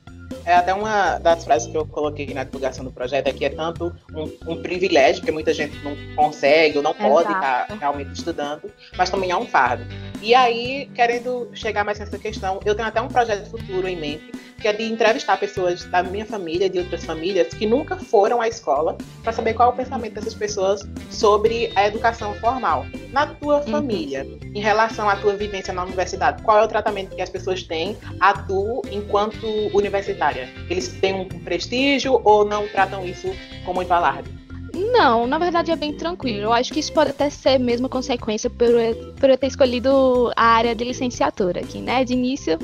É 0.45 0.55
até 0.55 0.73
uma 0.73 1.19
das 1.19 1.45
frases 1.45 1.71
que 1.71 1.77
eu 1.77 1.87
coloquei 1.87 2.33
na 2.33 2.45
divulgação 2.45 2.85
do 2.85 2.91
projeto 2.91 3.29
é 3.29 3.33
que 3.33 3.45
é 3.45 3.51
tanto 3.51 3.95
um, 4.15 4.53
um 4.53 4.63
privilégio, 4.63 5.23
que 5.23 5.31
muita 5.31 5.53
gente 5.53 5.77
não 5.85 5.95
consegue 6.17 6.79
ou 6.79 6.83
não 6.83 6.95
pode 6.95 7.31
estar 7.33 7.67
tá 7.67 7.75
realmente 7.75 8.13
estudando, 8.13 8.71
mas 8.97 9.11
também 9.11 9.31
é 9.31 9.37
um 9.37 9.47
fardo. 9.47 9.85
E 10.23 10.35
aí, 10.35 10.91
querendo 10.95 11.51
chegar 11.55 11.85
mais 11.85 11.99
nessa 11.99 12.19
questão, 12.19 12.61
eu 12.65 12.75
tenho 12.75 12.89
até 12.89 13.01
um 13.01 13.09
projeto 13.09 13.49
futuro 13.51 13.87
em 13.87 13.97
mente, 13.97 14.33
que 14.61 14.69
é 14.69 14.73
de 14.73 14.85
entrevistar 14.85 15.39
pessoas 15.39 15.85
da 15.87 16.03
minha 16.03 16.27
família, 16.27 16.69
de 16.69 16.79
outras 16.79 17.05
famílias, 17.05 17.49
que 17.49 17.67
nunca 17.67 17.97
foram 17.97 18.41
à 18.41 18.47
escola, 18.47 18.97
para 19.23 19.33
saber 19.33 19.55
qual 19.55 19.71
é 19.71 19.73
o 19.73 19.77
pensamento 19.77 20.15
dessas 20.15 20.35
pessoas 20.35 20.87
sobre 21.11 21.73
a 21.75 21.87
educação 21.87 22.35
formal. 22.35 22.87
Na 23.11 23.27
tua 23.27 23.61
uhum. 23.61 23.67
família, 23.67 24.27
em 24.55 24.61
relação 24.61 25.09
à 25.09 25.17
tua 25.17 25.35
vivência 25.35 25.73
na 25.73 25.83
universidade, 25.85 26.43
qual 26.43 26.59
é 26.59 26.65
o 26.65 26.69
tratamento 26.69 27.17
que 27.17 27.23
as 27.23 27.31
pessoas 27.31 27.63
têm 27.63 27.97
a 28.21 28.35
tu 28.35 28.83
enquanto 28.91 29.47
universitária? 29.73 30.49
Eles 30.69 30.89
têm 30.89 31.15
um 31.15 31.27
prestígio 31.27 32.21
ou 32.25 32.45
não 32.45 32.69
tratam 32.69 33.05
isso 33.05 33.29
com 33.65 33.73
muito 33.73 33.91
alarde? 33.93 34.31
Não, 34.75 35.27
na 35.27 35.39
verdade 35.39 35.71
é 35.71 35.77
bem 35.77 35.93
tranquilo. 35.93 36.43
Eu 36.43 36.53
acho 36.53 36.73
que 36.73 36.81
isso 36.81 36.93
pode 36.93 37.11
até 37.11 37.29
ser 37.29 37.59
mesmo 37.59 37.89
consequência 37.89 38.49
por, 38.49 38.69
por 39.19 39.31
eu 39.31 39.37
ter 39.37 39.49
escolhido 39.49 40.31
a 40.37 40.45
área 40.45 40.75
de 40.75 40.85
licenciatura 40.85 41.61
aqui, 41.61 41.81
né? 41.81 42.05
De 42.05 42.13
início, 42.13 42.59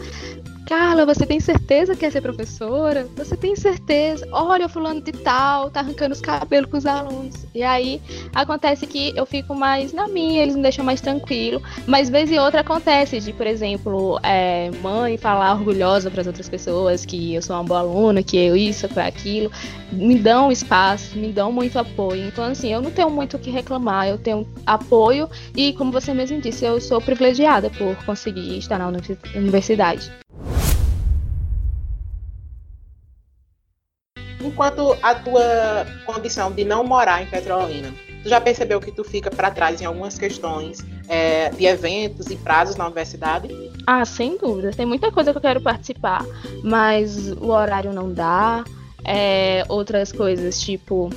Carla, 0.66 1.06
você 1.06 1.25
tem 1.25 1.38
certeza 1.38 1.94
que 1.94 2.00
quer 2.00 2.11
ser 2.11 2.20
professora? 2.20 3.06
Você 3.16 3.37
tem 3.37 3.54
certeza? 3.54 4.26
Olha, 4.32 4.68
fulano 4.68 5.00
de 5.00 5.12
tal, 5.12 5.70
tá 5.70 5.78
arrancando 5.78 6.12
os 6.12 6.20
cabelos 6.20 6.68
com 6.68 6.76
os 6.76 6.85
alunos. 6.85 7.46
E 7.54 7.62
aí 7.62 8.02
acontece 8.35 8.85
que 8.85 9.16
eu 9.16 9.25
fico 9.25 9.54
mais 9.54 9.92
na 9.92 10.08
minha, 10.08 10.42
eles 10.42 10.56
me 10.56 10.62
deixam 10.62 10.85
mais 10.85 11.00
tranquilo. 11.00 11.62
Mas 11.87 12.11
vez 12.11 12.32
e 12.32 12.38
outra 12.40 12.62
acontece 12.62 13.20
de, 13.20 13.32
por 13.32 13.46
exemplo, 13.46 14.18
é, 14.25 14.73
mãe 14.82 15.16
falar 15.16 15.54
orgulhosa 15.54 16.11
para 16.11 16.23
as 16.23 16.26
outras 16.26 16.49
pessoas 16.49 17.06
que 17.06 17.37
eu 17.37 17.42
sou 17.42 17.54
uma 17.54 17.62
boa 17.62 17.78
aluna, 17.78 18.20
que 18.20 18.37
eu 18.37 18.56
isso, 18.56 18.88
que 18.88 18.99
aquilo. 18.99 19.52
Me 19.92 20.18
dão 20.18 20.50
espaço, 20.50 21.16
me 21.16 21.32
dão 21.32 21.52
muito 21.52 21.78
apoio. 21.78 22.26
Então, 22.26 22.42
assim, 22.42 22.73
eu 22.73 22.82
não 22.82 22.90
tenho 22.90 23.08
muito 23.08 23.37
o 23.37 23.38
que 23.38 23.50
reclamar, 23.50 24.08
eu 24.08 24.18
tenho 24.18 24.44
apoio 24.66 25.30
e, 25.54 25.73
como 25.75 25.92
você 25.92 26.12
mesmo 26.12 26.40
disse, 26.40 26.64
eu 26.64 26.80
sou 26.80 27.00
privilegiada 27.00 27.70
por 27.70 27.94
conseguir 28.04 28.58
estar 28.58 28.80
na 28.80 28.90
universidade. 29.37 30.11
Enquanto 34.56 34.96
a 35.02 35.14
tua 35.14 35.86
condição 36.06 36.50
de 36.50 36.64
não 36.64 36.82
morar 36.82 37.22
em 37.22 37.26
Petrolina, 37.26 37.92
tu 38.22 38.28
já 38.30 38.40
percebeu 38.40 38.80
que 38.80 38.90
tu 38.90 39.04
fica 39.04 39.30
para 39.30 39.50
trás 39.50 39.82
em 39.82 39.84
algumas 39.84 40.18
questões 40.18 40.82
é, 41.08 41.50
de 41.50 41.66
eventos 41.66 42.28
e 42.28 42.36
prazos 42.36 42.75
na 42.75 42.86
universidade? 42.86 43.48
Ah, 43.86 44.02
sem 44.06 44.38
dúvida. 44.38 44.70
Tem 44.70 44.86
muita 44.86 45.12
coisa 45.12 45.30
que 45.30 45.36
eu 45.36 45.42
quero 45.42 45.60
participar, 45.60 46.25
mas 46.64 47.32
o 47.32 47.50
horário 47.50 47.92
não 47.92 48.10
dá. 48.10 48.64
É, 49.04 49.62
outras 49.68 50.10
coisas, 50.10 50.58
tipo 50.58 51.10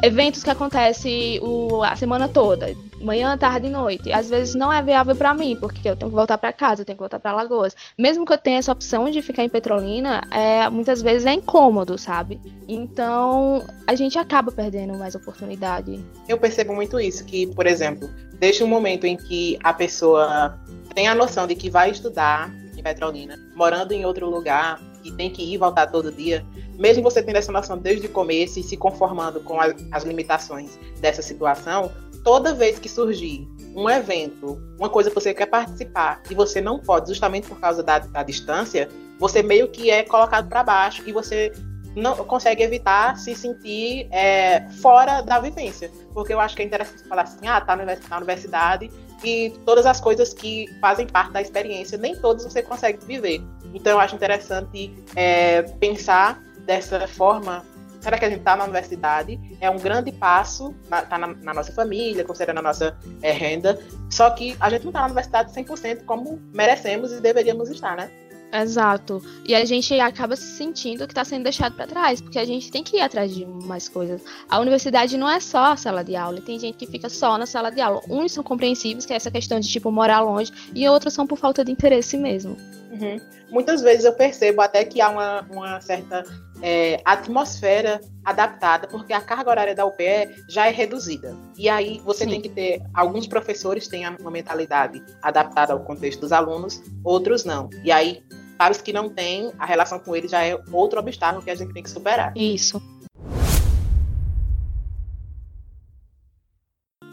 eventos 0.00 0.44
que 0.44 0.50
acontecem 0.50 1.40
a 1.84 1.96
semana 1.96 2.28
toda, 2.28 2.76
manhã, 3.00 3.36
tarde 3.36 3.66
e 3.66 3.70
noite. 3.70 4.12
Às 4.12 4.28
vezes 4.28 4.54
não 4.54 4.72
é 4.72 4.82
viável 4.82 5.14
para 5.14 5.34
mim, 5.34 5.56
porque 5.56 5.88
eu 5.88 5.96
tenho 5.96 6.10
que 6.10 6.16
voltar 6.16 6.38
para 6.38 6.52
casa, 6.52 6.82
eu 6.82 6.84
tenho 6.84 6.96
que 6.96 7.02
voltar 7.02 7.18
para 7.18 7.32
Lagoas. 7.32 7.74
Mesmo 7.96 8.24
que 8.24 8.32
eu 8.32 8.38
tenha 8.38 8.58
essa 8.58 8.72
opção 8.72 9.10
de 9.10 9.22
ficar 9.22 9.44
em 9.44 9.48
Petrolina, 9.48 10.22
é, 10.30 10.68
muitas 10.68 11.02
vezes 11.02 11.26
é 11.26 11.32
incômodo, 11.32 11.96
sabe? 11.98 12.40
Então 12.66 13.64
a 13.86 13.94
gente 13.94 14.18
acaba 14.18 14.52
perdendo 14.52 14.98
mais 14.98 15.14
oportunidade. 15.14 16.04
Eu 16.28 16.38
percebo 16.38 16.74
muito 16.74 16.98
isso, 17.00 17.24
que, 17.24 17.46
por 17.46 17.66
exemplo, 17.66 18.08
desde 18.38 18.62
o 18.62 18.66
momento 18.66 19.06
em 19.06 19.16
que 19.16 19.58
a 19.62 19.72
pessoa 19.72 20.58
tem 20.94 21.08
a 21.08 21.14
noção 21.14 21.46
de 21.46 21.54
que 21.54 21.70
vai 21.70 21.90
estudar 21.90 22.52
em 22.76 22.82
Petrolina, 22.82 23.38
morando 23.54 23.92
em 23.92 24.04
outro 24.04 24.28
lugar, 24.28 24.80
e 25.04 25.12
tem 25.12 25.30
que 25.30 25.42
ir 25.42 25.54
e 25.54 25.56
voltar 25.56 25.86
todo 25.86 26.12
dia, 26.12 26.44
mesmo 26.78 27.02
você 27.02 27.22
tendo 27.22 27.36
essa 27.36 27.52
noção 27.52 27.78
desde 27.78 28.06
o 28.06 28.10
começo 28.10 28.58
e 28.58 28.62
se 28.62 28.76
conformando 28.76 29.40
com 29.40 29.60
as, 29.60 29.74
as 29.90 30.04
limitações 30.04 30.78
dessa 31.00 31.22
situação, 31.22 31.90
toda 32.22 32.54
vez 32.54 32.78
que 32.78 32.88
surgir 32.88 33.48
um 33.74 33.88
evento, 33.88 34.60
uma 34.78 34.88
coisa 34.88 35.08
que 35.10 35.14
você 35.14 35.32
quer 35.32 35.46
participar 35.46 36.22
e 36.30 36.34
você 36.34 36.60
não 36.60 36.78
pode, 36.78 37.08
justamente 37.08 37.46
por 37.46 37.60
causa 37.60 37.82
da, 37.82 37.98
da 37.98 38.22
distância, 38.22 38.88
você 39.18 39.42
meio 39.42 39.68
que 39.68 39.90
é 39.90 40.02
colocado 40.02 40.48
para 40.48 40.62
baixo 40.62 41.02
e 41.06 41.12
você 41.12 41.52
não 41.94 42.14
consegue 42.16 42.62
evitar 42.62 43.16
se 43.16 43.34
sentir 43.34 44.08
é, 44.10 44.68
fora 44.80 45.20
da 45.20 45.38
vivência. 45.40 45.90
Porque 46.12 46.32
eu 46.32 46.40
acho 46.40 46.54
que 46.56 46.62
é 46.62 46.64
interessante 46.64 47.06
falar 47.08 47.22
assim, 47.22 47.46
ah, 47.46 47.60
tá 47.60 47.76
na 47.76 48.16
universidade 48.16 48.90
e 49.24 49.50
todas 49.64 49.84
as 49.86 50.00
coisas 50.00 50.32
que 50.32 50.66
fazem 50.80 51.06
parte 51.06 51.32
da 51.32 51.42
experiência, 51.42 51.98
nem 51.98 52.16
todas 52.16 52.44
você 52.44 52.62
consegue 52.62 53.04
viver. 53.04 53.42
Então 53.74 53.92
eu 53.92 54.00
acho 54.00 54.14
interessante 54.14 54.94
é, 55.16 55.62
pensar 55.62 56.42
dessa 56.60 57.06
forma, 57.08 57.64
será 58.00 58.18
que 58.18 58.24
a 58.24 58.30
gente 58.30 58.40
está 58.40 58.56
na 58.56 58.64
universidade? 58.64 59.40
É 59.60 59.68
um 59.70 59.78
grande 59.78 60.12
passo, 60.12 60.74
está 60.84 61.18
na, 61.18 61.28
na, 61.28 61.54
nossa 61.54 61.72
família, 61.72 62.24
considerando 62.24 62.58
a 62.58 62.62
nossa 62.62 62.96
é, 63.22 63.32
renda, 63.32 63.78
só 64.10 64.30
que 64.30 64.56
a 64.60 64.70
gente 64.70 64.82
não 64.82 64.90
está 64.90 65.00
na 65.00 65.06
universidade 65.06 65.52
100% 65.52 66.04
como 66.04 66.40
merecemos 66.52 67.12
e 67.12 67.20
deveríamos 67.20 67.68
estar, 67.70 67.96
né? 67.96 68.10
Exato. 68.52 69.22
E 69.46 69.54
a 69.54 69.64
gente 69.64 69.98
acaba 70.00 70.34
se 70.34 70.56
sentindo 70.56 71.06
que 71.06 71.12
está 71.12 71.24
sendo 71.24 71.42
deixado 71.42 71.74
para 71.74 71.86
trás, 71.86 72.20
porque 72.20 72.38
a 72.38 72.44
gente 72.44 72.70
tem 72.70 72.82
que 72.82 72.96
ir 72.96 73.00
atrás 73.00 73.34
de 73.34 73.44
mais 73.44 73.88
coisas. 73.88 74.22
A 74.48 74.58
universidade 74.58 75.16
não 75.18 75.28
é 75.28 75.38
só 75.38 75.72
a 75.72 75.76
sala 75.76 76.02
de 76.02 76.16
aula, 76.16 76.40
tem 76.40 76.58
gente 76.58 76.76
que 76.76 76.86
fica 76.86 77.08
só 77.08 77.36
na 77.36 77.46
sala 77.46 77.70
de 77.70 77.80
aula. 77.80 78.00
Uns 78.08 78.32
são 78.32 78.42
compreensíveis, 78.42 79.04
que 79.04 79.12
é 79.12 79.16
essa 79.16 79.30
questão 79.30 79.60
de 79.60 79.68
tipo 79.68 79.90
morar 79.90 80.20
longe, 80.20 80.52
e 80.74 80.88
outros 80.88 81.12
são 81.12 81.26
por 81.26 81.36
falta 81.36 81.64
de 81.64 81.70
interesse 81.70 82.16
mesmo. 82.16 82.56
Uhum. 82.90 83.20
Muitas 83.50 83.82
vezes 83.82 84.04
eu 84.04 84.12
percebo 84.12 84.62
até 84.62 84.84
que 84.84 85.00
há 85.00 85.10
uma, 85.10 85.42
uma 85.50 85.80
certa 85.80 86.24
é, 86.62 87.00
atmosfera 87.04 88.00
adaptada, 88.24 88.86
porque 88.86 89.12
a 89.12 89.20
carga 89.20 89.50
horária 89.50 89.74
da 89.74 89.86
UPE 89.86 90.44
já 90.48 90.66
é 90.66 90.70
reduzida. 90.70 91.36
E 91.56 91.68
aí 91.68 92.00
você 92.04 92.24
Sim. 92.24 92.30
tem 92.30 92.40
que 92.40 92.48
ter, 92.48 92.82
alguns 92.92 93.26
professores 93.26 93.88
têm 93.88 94.06
uma 94.08 94.30
mentalidade 94.30 95.02
adaptada 95.22 95.72
ao 95.72 95.80
contexto 95.80 96.20
dos 96.20 96.32
alunos, 96.32 96.82
outros 97.04 97.44
não. 97.44 97.70
E 97.84 97.90
aí, 97.90 98.22
para 98.58 98.72
os 98.72 98.80
que 98.80 98.92
não 98.92 99.08
têm, 99.08 99.52
a 99.58 99.64
relação 99.64 99.98
com 99.98 100.14
eles 100.14 100.30
já 100.30 100.44
é 100.44 100.58
outro 100.72 100.98
obstáculo 100.98 101.42
que 101.42 101.50
a 101.50 101.54
gente 101.54 101.72
tem 101.72 101.82
que 101.82 101.90
superar. 101.90 102.32
Isso. 102.36 102.82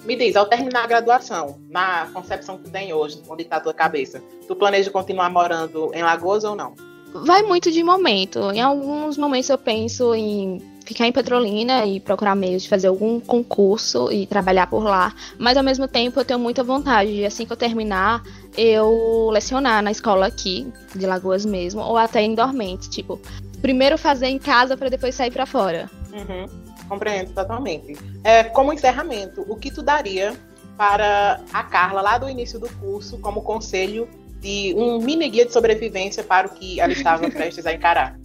Me 0.04 0.16
diz, 0.16 0.36
ao 0.36 0.46
terminar 0.46 0.84
a 0.84 0.88
graduação, 0.88 1.60
na 1.68 2.08
concepção 2.14 2.58
que 2.58 2.66
tu 2.66 2.72
tem 2.72 2.94
hoje, 2.94 3.24
onde 3.28 3.42
está 3.42 3.56
a 3.58 3.60
tua 3.60 3.74
cabeça, 3.74 4.22
tu 4.48 4.56
planeja 4.56 4.92
continuar 4.92 5.32
morando 5.32 5.92
em 5.96 6.04
Lagoas 6.04 6.44
ou 6.44 6.56
não? 6.56 6.76
Vai 7.24 7.44
muito 7.44 7.72
de 7.72 7.82
momento. 7.84 8.52
Em 8.52 8.62
alguns 8.62 9.18
momentos 9.18 9.50
eu 9.50 9.58
penso 9.58 10.14
em 10.14 10.62
ficar 10.86 11.08
em 11.08 11.12
Petrolina 11.12 11.86
e 11.86 12.00
procurar 12.00 12.36
meios 12.36 12.64
de 12.64 12.70
fazer 12.70 12.88
algum 12.88 13.20
concurso 13.20 14.12
e 14.12 14.28
trabalhar 14.28 14.68
por 14.68 14.84
lá. 14.84 15.14
Mas 15.38 15.58
ao 15.58 15.64
mesmo 15.64 15.88
tempo 15.88 16.20
eu 16.20 16.26
tenho 16.26 16.40
muita 16.40 16.64
vontade 16.64 17.14
de, 17.14 17.26
assim 17.26 17.46
que 17.46 17.52
eu 17.52 17.58
terminar, 17.58 18.22
eu 18.58 19.30
lecionar 19.32 19.82
na 19.82 19.92
escola 19.92 20.28
aqui, 20.28 20.72
de 20.96 21.06
Lagoas 21.06 21.46
mesmo, 21.46 21.82
ou 21.82 21.98
até 21.98 22.22
em 22.22 22.36
dormente. 22.36 22.90
Tipo, 22.90 23.20
primeiro 23.62 23.98
fazer 23.98 24.28
em 24.28 24.38
casa 24.38 24.78
para 24.78 24.90
depois 24.90 25.16
sair 25.16 25.32
para 25.32 25.46
fora. 25.46 25.90
Uhum. 26.14 26.46
Compreendo 26.88 27.34
totalmente. 27.34 27.98
É, 28.24 28.44
como 28.44 28.72
encerramento, 28.72 29.44
o 29.48 29.56
que 29.56 29.72
tu 29.72 29.82
daria 29.82 30.34
para 30.78 31.42
a 31.52 31.64
Carla 31.64 32.02
lá 32.02 32.18
do 32.18 32.30
início 32.30 32.60
do 32.60 32.70
curso 32.76 33.18
como 33.20 33.42
conselho 33.42 34.08
de 34.46 34.76
um 34.78 35.00
mini 35.00 35.28
guia 35.28 35.44
de 35.44 35.52
sobrevivência 35.52 36.24
para 36.24 36.46
o 36.46 36.52
que 36.52 36.80
ela 36.80 36.94
estava 36.94 37.28
prestes 37.32 37.66
a 37.66 37.74
encarar? 37.74 38.16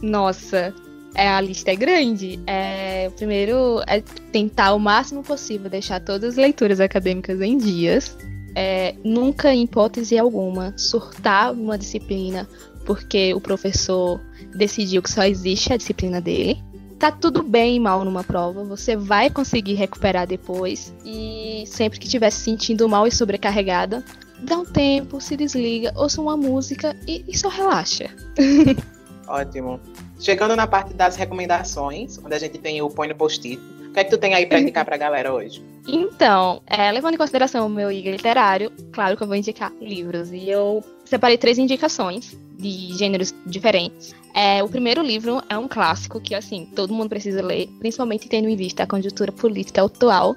Nossa, 0.00 0.74
é, 1.14 1.28
a 1.28 1.38
lista 1.38 1.70
é 1.70 1.76
grande. 1.76 2.40
É, 2.46 3.10
primeiro 3.10 3.82
é 3.86 4.00
tentar 4.32 4.72
o 4.72 4.78
máximo 4.78 5.22
possível 5.22 5.68
deixar 5.68 6.00
todas 6.00 6.30
as 6.30 6.36
leituras 6.36 6.80
acadêmicas 6.80 7.42
em 7.42 7.58
dias. 7.58 8.16
É, 8.54 8.94
nunca, 9.04 9.54
em 9.54 9.64
hipótese 9.64 10.18
alguma, 10.18 10.72
surtar 10.78 11.52
uma 11.52 11.76
disciplina 11.76 12.48
porque 12.86 13.34
o 13.34 13.40
professor 13.40 14.18
decidiu 14.56 15.02
que 15.02 15.10
só 15.10 15.22
existe 15.24 15.74
a 15.74 15.76
disciplina 15.76 16.22
dele. 16.22 16.58
Tá 16.98 17.12
tudo 17.12 17.42
bem 17.42 17.76
e 17.76 17.78
mal 17.80 18.02
numa 18.02 18.24
prova, 18.24 18.64
você 18.64 18.96
vai 18.96 19.28
conseguir 19.30 19.74
recuperar 19.74 20.26
depois. 20.26 20.92
E 21.04 21.64
sempre 21.66 21.98
que 22.00 22.06
estiver 22.06 22.30
se 22.30 22.40
sentindo 22.40 22.88
mal 22.88 23.06
e 23.06 23.12
sobrecarregada, 23.12 24.02
dá 24.40 24.58
um 24.58 24.64
tempo, 24.64 25.20
se 25.20 25.36
desliga, 25.36 25.92
ouça 25.96 26.20
uma 26.20 26.36
música 26.36 26.96
e, 27.06 27.24
e 27.26 27.36
só 27.36 27.48
relaxa. 27.48 28.10
Ótimo. 29.26 29.80
Chegando 30.18 30.56
na 30.56 30.66
parte 30.66 30.94
das 30.94 31.16
recomendações, 31.16 32.18
onde 32.18 32.34
a 32.34 32.38
gente 32.38 32.58
tem 32.58 32.80
o 32.82 32.88
põe 32.88 33.08
no 33.08 33.14
post-it, 33.14 33.60
o 33.88 33.92
que 33.92 34.00
é 34.00 34.04
que 34.04 34.10
tu 34.10 34.18
tem 34.18 34.34
aí 34.34 34.46
para 34.46 34.58
indicar 34.60 34.84
para 34.84 34.94
a 34.94 34.98
galera 34.98 35.32
hoje? 35.32 35.62
Então, 35.90 36.60
é, 36.66 36.92
levando 36.92 37.14
em 37.14 37.16
consideração 37.16 37.66
o 37.66 37.70
meu 37.70 37.90
IGA 37.90 38.10
literário, 38.10 38.70
claro 38.92 39.16
que 39.16 39.22
eu 39.22 39.26
vou 39.26 39.34
indicar 39.34 39.72
livros. 39.80 40.30
E 40.30 40.46
eu 40.46 40.84
separei 41.06 41.38
três 41.38 41.56
indicações 41.56 42.36
de 42.58 42.92
gêneros 42.94 43.34
diferentes. 43.46 44.14
É, 44.34 44.62
o 44.62 44.68
primeiro 44.68 45.00
livro 45.00 45.42
é 45.48 45.56
um 45.56 45.66
clássico 45.66 46.20
que, 46.20 46.34
assim, 46.34 46.66
todo 46.76 46.92
mundo 46.92 47.08
precisa 47.08 47.40
ler, 47.40 47.68
principalmente 47.78 48.28
tendo 48.28 48.50
em 48.50 48.56
vista 48.56 48.82
a 48.82 48.86
conjuntura 48.86 49.32
política 49.32 49.82
atual. 49.82 50.36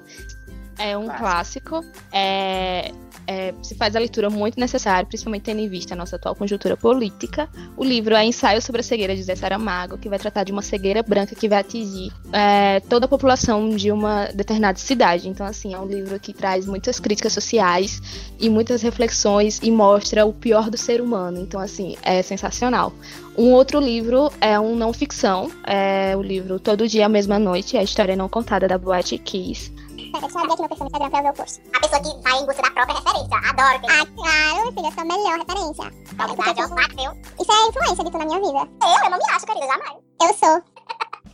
É 0.78 0.96
um 0.96 1.04
clássico. 1.04 1.82
clássico 1.82 2.00
é, 2.10 2.92
é, 3.26 3.54
se 3.62 3.74
faz 3.74 3.94
a 3.96 3.98
leitura 3.98 4.28
muito 4.28 4.58
necessária, 4.58 5.06
principalmente 5.06 5.42
tendo 5.42 5.60
em 5.60 5.68
vista 5.68 5.94
a 5.94 5.96
nossa 5.96 6.16
atual 6.16 6.34
conjuntura 6.34 6.76
política. 6.76 7.48
O 7.76 7.84
livro 7.84 8.14
é 8.14 8.24
Ensaio 8.24 8.60
sobre 8.60 8.80
a 8.80 8.84
Cegueira 8.84 9.14
de 9.14 9.22
Zé 9.22 9.34
Saramago, 9.34 9.98
que 9.98 10.08
vai 10.08 10.18
tratar 10.18 10.44
de 10.44 10.52
uma 10.52 10.62
cegueira 10.62 11.02
branca 11.02 11.34
que 11.34 11.48
vai 11.48 11.60
atingir 11.60 12.12
é, 12.32 12.80
toda 12.80 13.06
a 13.06 13.08
população 13.08 13.70
de 13.70 13.90
uma 13.90 14.26
determinada 14.26 14.78
cidade. 14.78 15.28
Então, 15.28 15.46
assim, 15.46 15.74
é 15.74 15.78
um 15.78 15.86
livro 15.86 16.18
que 16.18 16.32
traz 16.32 16.66
muitas 16.66 16.98
críticas 16.98 17.32
sociais 17.32 18.00
e 18.38 18.48
muitas 18.48 18.82
reflexões 18.82 19.60
e 19.62 19.70
mostra 19.70 20.26
o 20.26 20.32
pior 20.32 20.70
do 20.70 20.76
ser 20.76 21.00
humano. 21.00 21.40
Então, 21.40 21.60
assim, 21.60 21.96
é 22.02 22.22
sensacional. 22.22 22.92
Um 23.36 23.52
outro 23.52 23.80
livro 23.80 24.30
é 24.40 24.58
um 24.60 24.76
não 24.76 24.92
ficção, 24.92 25.50
é 25.64 26.14
o 26.16 26.22
livro 26.22 26.60
Todo 26.60 26.86
Dia, 26.86 27.06
a 27.06 27.08
Mesma 27.08 27.38
Noite, 27.38 27.76
a 27.78 27.82
história 27.82 28.14
não 28.14 28.28
contada 28.28 28.68
da 28.68 28.76
Boate 28.76 29.16
Kiss. 29.16 29.72
Deixa 30.20 30.38
eu 30.38 30.40
abrir 30.40 30.52
aqui 30.52 30.60
meu 30.60 30.68
perfil 30.68 30.84
no 30.84 30.86
Instagram 30.86 31.10
pra 31.10 31.22
ver 31.22 31.28
o. 31.28 31.32
A 31.32 31.80
pessoa 31.80 32.02
que 32.02 32.22
vai 32.22 32.38
em 32.38 32.46
busca 32.46 32.62
da 32.62 32.70
própria 32.70 32.98
referência. 32.98 33.36
Adoro. 33.48 33.80
Ah, 33.88 34.06
claro, 34.14 34.74
eu 34.76 34.92
sou 34.92 35.00
a 35.00 35.04
melhor 35.04 35.38
referência. 35.38 35.92
Qualidade 36.16 36.60
é 36.60 36.64
um 36.64 36.68
fato, 36.68 36.96
viu? 36.96 37.12
Isso 37.40 37.52
é 37.52 37.68
influência 37.68 38.04
de 38.04 38.10
tu 38.10 38.18
na 38.18 38.24
minha 38.26 38.40
vida. 38.40 38.70
Eu? 38.82 39.04
Eu 39.04 39.10
não 39.10 39.18
me 39.18 39.30
acho, 39.32 39.46
querida, 39.46 39.66
jamais. 39.66 39.98
Eu 40.20 40.34
sou. 40.34 40.62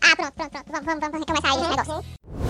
Ah, 0.00 0.14
pronto, 0.14 0.32
pronto, 0.32 0.50
pronto. 0.50 0.70
Vamos, 0.70 0.86
vamos, 0.86 1.00
vamos 1.00 1.18
recomeçar 1.18 1.52
aí 1.52 1.60
esse 1.60 1.70
negócio. 1.70 2.47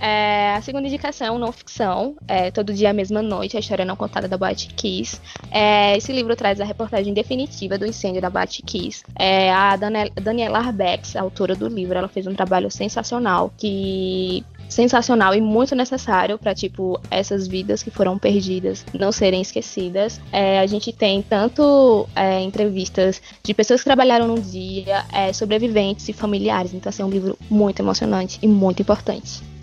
É, 0.00 0.54
a 0.54 0.62
segunda 0.62 0.86
indicação, 0.86 1.38
não 1.38 1.50
ficção, 1.52 2.16
é 2.28 2.50
Todo 2.50 2.72
Dia 2.72 2.90
a 2.90 2.92
Mesma 2.92 3.22
Noite, 3.22 3.56
a 3.56 3.60
história 3.60 3.84
não 3.84 3.96
contada 3.96 4.28
da 4.28 4.36
Boate 4.36 4.68
Kiss. 4.68 5.20
É, 5.50 5.96
esse 5.96 6.12
livro 6.12 6.36
traz 6.36 6.60
a 6.60 6.64
reportagem 6.64 7.14
definitiva 7.14 7.78
do 7.78 7.86
incêndio 7.86 8.20
da 8.20 8.30
Boate 8.30 8.62
Kiss. 8.62 9.02
É, 9.18 9.52
a 9.52 9.76
Daniela 9.76 10.58
Arbex, 10.58 11.16
autora 11.16 11.54
do 11.54 11.68
livro, 11.68 11.96
ela 11.96 12.08
fez 12.08 12.26
um 12.26 12.34
trabalho 12.34 12.70
sensacional, 12.70 13.52
que 13.56 14.44
sensacional 14.68 15.34
e 15.34 15.40
muito 15.40 15.74
necessário 15.74 16.38
para 16.38 16.54
tipo 16.54 17.00
essas 17.10 17.46
vidas 17.46 17.82
que 17.82 17.90
foram 17.90 18.18
perdidas 18.18 18.84
não 18.92 19.12
serem 19.12 19.40
esquecidas. 19.40 20.20
É, 20.32 20.58
a 20.58 20.66
gente 20.66 20.92
tem 20.92 21.22
tanto 21.22 22.08
é, 22.14 22.40
entrevistas 22.40 23.22
de 23.42 23.54
pessoas 23.54 23.80
que 23.80 23.84
trabalharam 23.84 24.26
no 24.26 24.40
dia, 24.40 25.04
é, 25.12 25.32
sobreviventes 25.32 26.08
e 26.08 26.12
familiares. 26.12 26.74
Então, 26.74 26.90
assim, 26.90 27.02
é 27.02 27.04
um 27.04 27.10
livro 27.10 27.38
muito 27.48 27.80
emocionante 27.80 28.38
e 28.42 28.48
muito 28.48 28.82
importante. 28.82 29.55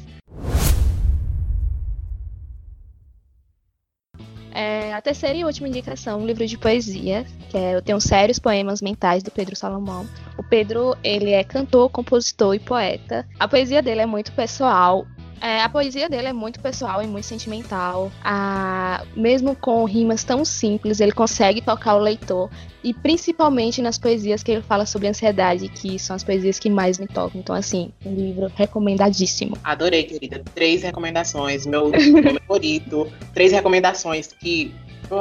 A 4.94 5.02
terceira 5.02 5.36
e 5.36 5.44
última 5.44 5.68
indicação, 5.68 6.20
um 6.20 6.26
livro 6.26 6.46
de 6.46 6.58
poesia, 6.58 7.26
que 7.50 7.58
é 7.58 7.76
Eu 7.76 7.82
Tenho 7.82 8.00
Sérios 8.00 8.38
Poemas 8.38 8.82
Mentais, 8.82 9.24
do 9.24 9.32
Pedro 9.32 9.56
Salomão. 9.56 10.08
O 10.38 10.44
Pedro, 10.44 10.96
ele 11.04 11.32
é 11.32 11.44
cantor, 11.44 11.90
compositor 11.90 12.54
e 12.54 12.60
poeta. 12.60 13.28
A 13.40 13.48
poesia 13.48 13.82
dele 13.82 14.02
é 14.02 14.06
muito 14.06 14.32
pessoal, 14.34 15.08
é, 15.44 15.62
a 15.62 15.68
poesia 15.68 16.08
dele 16.08 16.28
é 16.28 16.34
muito 16.34 16.62
pessoal 16.62 17.04
e 17.04 17.06
muito 17.06 17.26
sentimental. 17.26 18.10
A, 18.24 19.04
mesmo 19.14 19.54
com 19.54 19.84
rimas 19.84 20.24
tão 20.24 20.46
simples, 20.46 21.02
ele 21.02 21.12
consegue 21.12 21.62
tocar 21.62 21.96
o 21.96 22.00
leitor. 22.00 22.50
E 22.82 22.94
principalmente 22.94 23.82
nas 23.82 23.98
poesias 23.98 24.42
que 24.42 24.54
ele 24.54 24.62
fala 24.62 24.86
sobre 24.86 25.10
ansiedade, 25.10 25.68
que 25.68 26.00
são 26.00 26.16
as 26.16 26.24
poesias 26.24 26.58
que 26.58 26.70
mais 26.70 26.98
me 26.98 27.08
tocam. 27.08 27.42
Então, 27.42 27.54
assim, 27.54 27.92
um 28.06 28.16
livro 28.16 28.50
recomendadíssimo. 28.56 29.58
Adorei, 29.66 30.04
querida. 30.04 30.42
Três 30.56 30.82
recomendações. 30.82 31.66
Meu, 31.66 31.90
meu 31.92 32.40
favorito. 32.40 33.12
Três 33.34 33.52
recomendações 33.52 34.28
que 34.28 34.74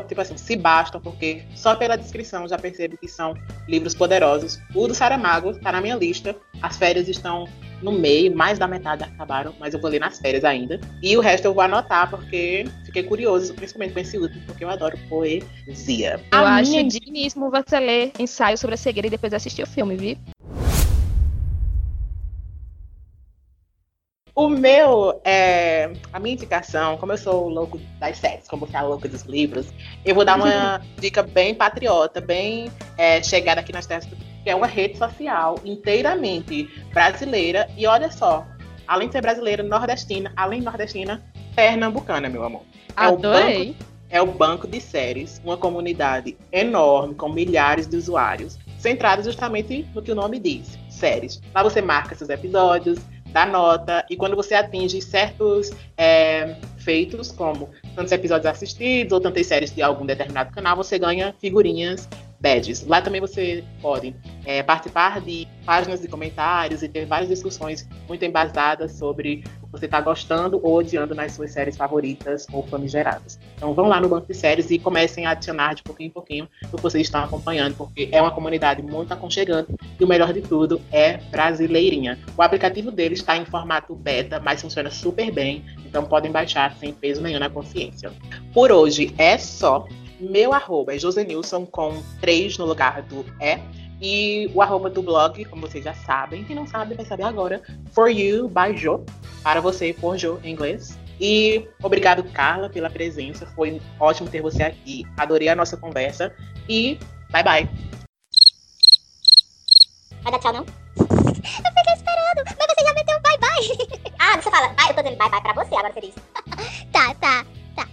tipo 0.06 0.20
assim, 0.20 0.36
se 0.36 0.56
bastam, 0.56 1.00
porque 1.00 1.42
só 1.54 1.74
pela 1.74 1.96
descrição 1.96 2.48
já 2.48 2.58
percebo 2.58 2.96
que 2.96 3.08
são 3.08 3.34
livros 3.68 3.94
poderosos. 3.94 4.58
O 4.74 4.86
do 4.86 4.94
Saramago 4.94 5.50
está 5.50 5.72
na 5.72 5.80
minha 5.80 5.96
lista. 5.96 6.34
As 6.60 6.76
férias 6.76 7.08
estão 7.08 7.48
no 7.82 7.92
meio, 7.92 8.34
mais 8.34 8.58
da 8.58 8.68
metade 8.68 9.02
acabaram, 9.02 9.54
mas 9.58 9.74
eu 9.74 9.80
vou 9.80 9.90
ler 9.90 9.98
nas 9.98 10.18
férias 10.18 10.44
ainda. 10.44 10.80
E 11.02 11.16
o 11.16 11.20
resto 11.20 11.46
eu 11.46 11.54
vou 11.54 11.62
anotar, 11.62 12.08
porque 12.08 12.64
fiquei 12.84 13.02
curioso, 13.02 13.52
principalmente 13.54 13.92
com 13.92 14.00
esse 14.00 14.16
último, 14.16 14.40
porque 14.46 14.64
eu 14.64 14.70
adoro 14.70 14.96
poesia. 15.08 16.20
Eu 16.32 16.38
a 16.38 16.56
acho 16.56 16.70
minha... 16.70 16.84
digníssimo 16.84 17.50
você 17.50 17.80
ler 17.80 18.12
ensaio 18.18 18.56
sobre 18.56 18.74
a 18.74 18.78
cegueira 18.78 19.08
e 19.08 19.10
depois 19.10 19.34
assistir 19.34 19.62
o 19.62 19.66
filme, 19.66 19.96
viu? 19.96 20.16
O 24.34 24.48
meu, 24.48 25.20
é, 25.24 25.92
a 26.10 26.18
minha 26.18 26.34
indicação, 26.34 26.96
como 26.96 27.12
eu 27.12 27.18
sou 27.18 27.46
o 27.46 27.48
louco 27.50 27.78
das 28.00 28.16
séries, 28.16 28.48
como 28.48 28.66
você 28.66 28.76
é 28.76 28.80
louco 28.80 29.06
dos 29.06 29.22
livros, 29.22 29.66
eu 30.04 30.14
vou 30.14 30.24
dar 30.24 30.36
uma 30.36 30.80
dica 30.98 31.22
bem 31.22 31.54
patriota, 31.54 32.18
bem 32.18 32.70
é, 32.96 33.22
chegada 33.22 33.60
aqui 33.60 33.72
nas 33.72 33.86
terras 33.86 34.06
que 34.06 34.50
é 34.50 34.54
uma 34.54 34.66
rede 34.66 34.98
social 34.98 35.56
inteiramente 35.64 36.68
brasileira. 36.92 37.68
E 37.76 37.86
olha 37.86 38.10
só, 38.10 38.46
além 38.86 39.08
de 39.08 39.12
ser 39.12 39.20
brasileira, 39.20 39.62
nordestina, 39.62 40.32
além 40.36 40.60
de 40.60 40.64
nordestina, 40.64 41.22
pernambucana, 41.54 42.28
meu 42.28 42.42
amor. 42.42 42.62
É 42.96 43.04
Adorei. 43.04 43.62
O 43.62 43.66
banco, 43.66 43.92
é 44.10 44.20
o 44.20 44.26
Banco 44.26 44.66
de 44.66 44.80
Séries, 44.80 45.40
uma 45.42 45.56
comunidade 45.56 46.36
enorme, 46.52 47.14
com 47.14 47.30
milhares 47.30 47.86
de 47.86 47.96
usuários, 47.96 48.58
centrada 48.78 49.22
justamente 49.22 49.88
no 49.94 50.02
que 50.02 50.12
o 50.12 50.14
nome 50.14 50.38
diz, 50.38 50.78
séries. 50.90 51.40
Lá 51.54 51.62
você 51.62 51.80
marca 51.80 52.14
seus 52.14 52.28
episódios, 52.28 52.98
dá 53.32 53.46
nota, 53.46 54.04
e 54.10 54.16
quando 54.16 54.36
você 54.36 54.54
atinge 54.54 55.00
certos 55.00 55.70
é, 55.96 56.56
feitos, 56.78 57.32
como 57.32 57.70
tantos 57.96 58.12
episódios 58.12 58.46
assistidos 58.46 59.12
ou 59.12 59.20
tantas 59.20 59.46
séries 59.46 59.74
de 59.74 59.82
algum 59.82 60.04
determinado 60.04 60.52
canal, 60.52 60.76
você 60.76 60.98
ganha 60.98 61.34
figurinhas 61.40 62.08
badges. 62.42 62.84
Lá 62.86 63.00
também 63.00 63.20
você 63.20 63.64
pode 63.80 64.14
é, 64.44 64.62
participar 64.62 65.20
de 65.20 65.46
páginas 65.64 66.00
de 66.00 66.08
comentários 66.08 66.82
e 66.82 66.88
ter 66.88 67.06
várias 67.06 67.28
discussões 67.28 67.88
muito 68.08 68.24
embasadas 68.24 68.92
sobre 68.92 69.44
o 69.62 69.66
que 69.66 69.72
você 69.72 69.84
está 69.86 70.00
gostando 70.00 70.58
ou 70.62 70.74
odiando 70.74 71.14
nas 71.14 71.32
suas 71.32 71.52
séries 71.52 71.76
favoritas 71.76 72.46
ou 72.52 72.66
famigeradas. 72.66 73.38
Então 73.56 73.72
vão 73.72 73.86
lá 73.86 74.00
no 74.00 74.08
banco 74.08 74.26
de 74.26 74.34
séries 74.34 74.70
e 74.70 74.78
comecem 74.78 75.24
a 75.24 75.30
adicionar 75.30 75.74
de 75.74 75.84
pouquinho 75.84 76.08
em 76.08 76.10
pouquinho 76.10 76.48
o 76.72 76.76
que 76.76 76.82
vocês 76.82 77.06
estão 77.06 77.22
acompanhando, 77.22 77.76
porque 77.76 78.08
é 78.10 78.20
uma 78.20 78.32
comunidade 78.32 78.82
muito 78.82 79.14
aconchegante 79.14 79.72
e 79.98 80.04
o 80.04 80.08
melhor 80.08 80.32
de 80.32 80.40
tudo 80.40 80.80
é 80.90 81.18
brasileirinha. 81.30 82.18
O 82.36 82.42
aplicativo 82.42 82.90
deles 82.90 83.20
está 83.20 83.36
em 83.36 83.44
formato 83.44 83.94
beta, 83.94 84.40
mas 84.40 84.60
funciona 84.60 84.90
super 84.90 85.30
bem, 85.30 85.64
então 85.86 86.04
podem 86.04 86.32
baixar 86.32 86.74
sem 86.74 86.92
peso 86.92 87.22
nenhum 87.22 87.38
na 87.38 87.48
consciência. 87.48 88.10
Por 88.52 88.72
hoje 88.72 89.14
é 89.16 89.38
só. 89.38 89.86
Meu 90.22 90.54
arroba 90.54 90.94
é 90.94 90.98
Josenilson 90.98 91.66
com 91.66 92.00
3 92.20 92.56
no 92.56 92.64
lugar 92.64 93.02
do 93.02 93.26
E. 93.40 93.58
E 94.00 94.50
o 94.54 94.62
arroba 94.62 94.88
do 94.88 95.02
blog, 95.02 95.44
como 95.46 95.66
vocês 95.66 95.84
já 95.84 95.94
sabem, 95.94 96.44
quem 96.44 96.54
não 96.54 96.66
sabe 96.66 96.94
vai 96.94 97.04
saber 97.04 97.24
agora, 97.24 97.62
For 97.92 98.08
You 98.08 98.48
by 98.48 98.76
Jo, 98.76 99.04
para 99.42 99.60
você 99.60 99.92
por 99.92 100.16
Jo 100.16 100.40
em 100.44 100.52
inglês. 100.52 100.98
E 101.20 101.68
obrigado, 101.82 102.22
Carla, 102.32 102.68
pela 102.68 102.88
presença. 102.88 103.46
Foi 103.46 103.80
ótimo 103.98 104.28
ter 104.28 104.42
você 104.42 104.62
aqui. 104.62 105.04
Adorei 105.16 105.48
a 105.48 105.56
nossa 105.56 105.76
conversa. 105.76 106.34
E 106.68 106.98
bye 107.30 107.42
bye. 107.42 107.68
Vai 110.22 110.32
dar 110.32 110.38
tchau, 110.38 110.52
não? 110.52 110.66
Eu 110.96 111.06
fiquei 111.06 111.94
esperando, 111.94 112.44
mas 112.44 112.54
você 112.54 112.84
já 112.84 112.94
meteu 112.94 113.20
bye 113.20 113.38
bye. 113.38 114.12
ah, 114.18 114.40
você 114.40 114.50
fala, 114.50 114.74
ah, 114.76 114.88
eu 114.88 114.94
tô 114.94 115.02
dando 115.02 115.16
bye 115.16 115.30
bye 115.30 115.42
pra 115.42 115.52
você, 115.52 115.74
agora 115.74 115.94
tá, 116.92 117.14
tá. 117.14 117.44
Tá. 117.44 117.51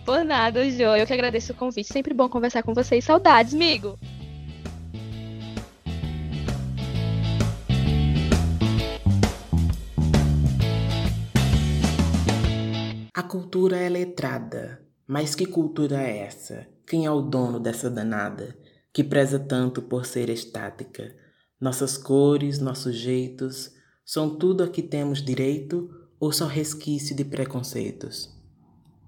Por 0.10 0.26
nada, 0.26 0.68
Jo. 0.72 0.96
Eu 0.96 1.06
que 1.06 1.14
agradeço 1.14 1.54
o 1.54 1.56
convite. 1.56 1.94
Sempre 1.94 2.16
bom 2.16 2.28
conversar 2.28 2.64
com 2.64 2.74
vocês. 2.74 3.06
Saudades, 3.06 3.54
amigo. 3.54 3.96
A 13.14 13.22
cultura 13.22 13.78
é 13.78 13.88
letrada. 13.88 14.84
Mas 15.06 15.36
que 15.36 15.46
cultura 15.46 16.02
é 16.02 16.22
essa? 16.26 16.68
Quem 16.88 17.06
é 17.06 17.12
o 17.12 17.22
dono 17.22 17.60
dessa 17.60 17.88
danada? 17.88 18.58
Que 18.92 19.04
preza 19.04 19.38
tanto 19.38 19.80
por 19.80 20.08
ser 20.08 20.28
estática? 20.32 21.16
Nossas 21.62 22.00
cores, 22.00 22.58
nossos 22.58 22.96
jeitos, 22.96 23.72
são 24.04 24.36
tudo 24.40 24.64
a 24.64 24.70
que 24.70 24.82
temos 24.82 25.24
direito 25.24 25.88
ou 26.20 26.32
só 26.32 26.48
resquício 26.48 27.16
de 27.16 27.24
preconceitos? 27.24 28.39